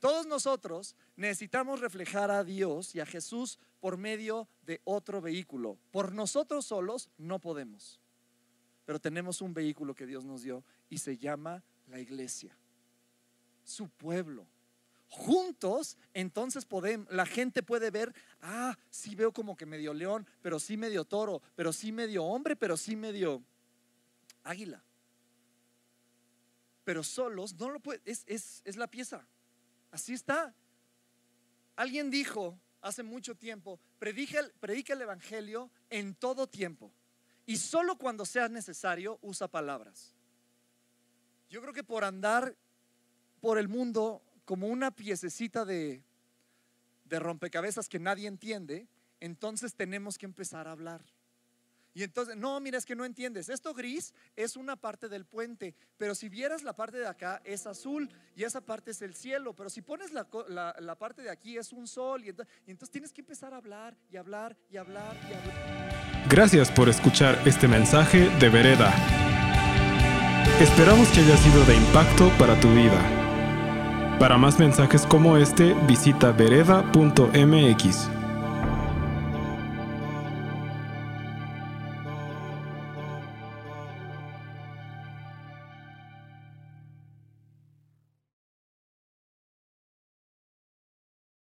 Todos 0.00 0.26
nosotros 0.26 0.94
necesitamos 1.16 1.80
reflejar 1.80 2.30
a 2.30 2.44
Dios 2.44 2.94
y 2.94 3.00
a 3.00 3.06
Jesús 3.06 3.58
por 3.80 3.96
medio 3.96 4.48
de 4.62 4.80
otro 4.84 5.20
vehículo. 5.20 5.78
Por 5.90 6.12
nosotros 6.12 6.66
solos 6.66 7.10
no 7.18 7.40
podemos. 7.40 8.00
Pero 8.84 9.00
tenemos 9.00 9.40
un 9.40 9.52
vehículo 9.52 9.94
que 9.94 10.06
Dios 10.06 10.24
nos 10.24 10.42
dio 10.42 10.64
y 10.88 10.98
se 10.98 11.18
llama 11.18 11.62
la 11.86 11.98
iglesia, 12.00 12.56
su 13.64 13.88
pueblo 13.88 14.46
juntos, 15.08 15.96
entonces 16.12 16.64
podemos, 16.64 17.10
la 17.10 17.26
gente 17.26 17.62
puede 17.62 17.90
ver, 17.90 18.14
ah, 18.42 18.76
sí 18.90 19.14
veo 19.14 19.32
como 19.32 19.56
que 19.56 19.66
medio 19.66 19.94
león, 19.94 20.26
pero 20.42 20.60
sí 20.60 20.76
medio 20.76 21.04
toro, 21.04 21.42
pero 21.56 21.72
sí 21.72 21.92
medio 21.92 22.24
hombre, 22.24 22.56
pero 22.56 22.76
sí 22.76 22.94
medio 22.94 23.42
águila. 24.44 24.82
Pero 26.84 27.02
solos 27.02 27.54
no 27.54 27.70
lo 27.70 27.80
puede, 27.80 28.00
es, 28.04 28.62
es 28.64 28.76
la 28.76 28.86
pieza. 28.86 29.26
Así 29.90 30.14
está. 30.14 30.54
Alguien 31.76 32.10
dijo 32.10 32.58
hace 32.80 33.02
mucho 33.02 33.34
tiempo, 33.34 33.78
predica 33.98 34.40
el, 34.40 34.52
el 34.62 35.02
Evangelio 35.02 35.70
en 35.90 36.14
todo 36.14 36.46
tiempo 36.46 36.92
y 37.46 37.56
solo 37.56 37.96
cuando 37.96 38.24
sea 38.24 38.48
necesario 38.48 39.18
usa 39.22 39.48
palabras. 39.48 40.14
Yo 41.48 41.60
creo 41.62 41.72
que 41.72 41.84
por 41.84 42.04
andar 42.04 42.54
por 43.40 43.58
el 43.58 43.68
mundo 43.68 44.22
como 44.44 44.66
una 44.66 44.90
piececita 44.90 45.64
de, 45.64 46.02
de 47.04 47.18
rompecabezas 47.18 47.88
que 47.88 47.98
nadie 47.98 48.28
entiende, 48.28 48.86
entonces 49.20 49.74
tenemos 49.74 50.18
que 50.18 50.26
empezar 50.26 50.68
a 50.68 50.72
hablar. 50.72 51.02
Y 51.98 52.04
entonces, 52.04 52.36
no, 52.36 52.60
mira, 52.60 52.78
es 52.78 52.86
que 52.86 52.94
no 52.94 53.04
entiendes. 53.04 53.48
Esto 53.48 53.74
gris 53.74 54.14
es 54.36 54.54
una 54.54 54.76
parte 54.76 55.08
del 55.08 55.24
puente, 55.24 55.74
pero 55.96 56.14
si 56.14 56.28
vieras 56.28 56.62
la 56.62 56.72
parte 56.72 56.96
de 56.96 57.08
acá 57.08 57.42
es 57.44 57.66
azul 57.66 58.08
y 58.36 58.44
esa 58.44 58.60
parte 58.60 58.92
es 58.92 59.02
el 59.02 59.16
cielo, 59.16 59.52
pero 59.52 59.68
si 59.68 59.82
pones 59.82 60.12
la, 60.12 60.28
la, 60.78 60.94
parte 60.94 61.22
de 61.22 61.30
aquí 61.30 61.58
es 61.58 61.72
un 61.72 61.88
sol 61.88 62.24
y 62.24 62.28
entonces, 62.28 62.54
y 62.68 62.70
entonces 62.70 62.92
tienes 62.92 63.12
que 63.12 63.20
empezar 63.20 63.52
a 63.52 63.56
hablar 63.56 63.96
y 64.12 64.16
hablar 64.16 64.56
y 64.70 64.76
hablar 64.76 65.16
y 65.28 65.34
hablar. 65.34 66.28
Gracias 66.28 66.70
por 66.70 66.88
escuchar 66.88 67.36
este 67.44 67.66
mensaje 67.66 68.30
de 68.38 68.48
Vereda. 68.48 68.94
Esperamos 70.60 71.08
que 71.08 71.18
haya 71.18 71.36
sido 71.36 71.64
de 71.64 71.74
impacto 71.74 72.30
para 72.38 72.60
tu 72.60 72.72
vida. 72.74 74.16
Para 74.20 74.38
más 74.38 74.60
mensajes 74.60 75.04
como 75.04 75.36
este, 75.36 75.74
visita 75.88 76.30
vereda.mx. 76.30 78.17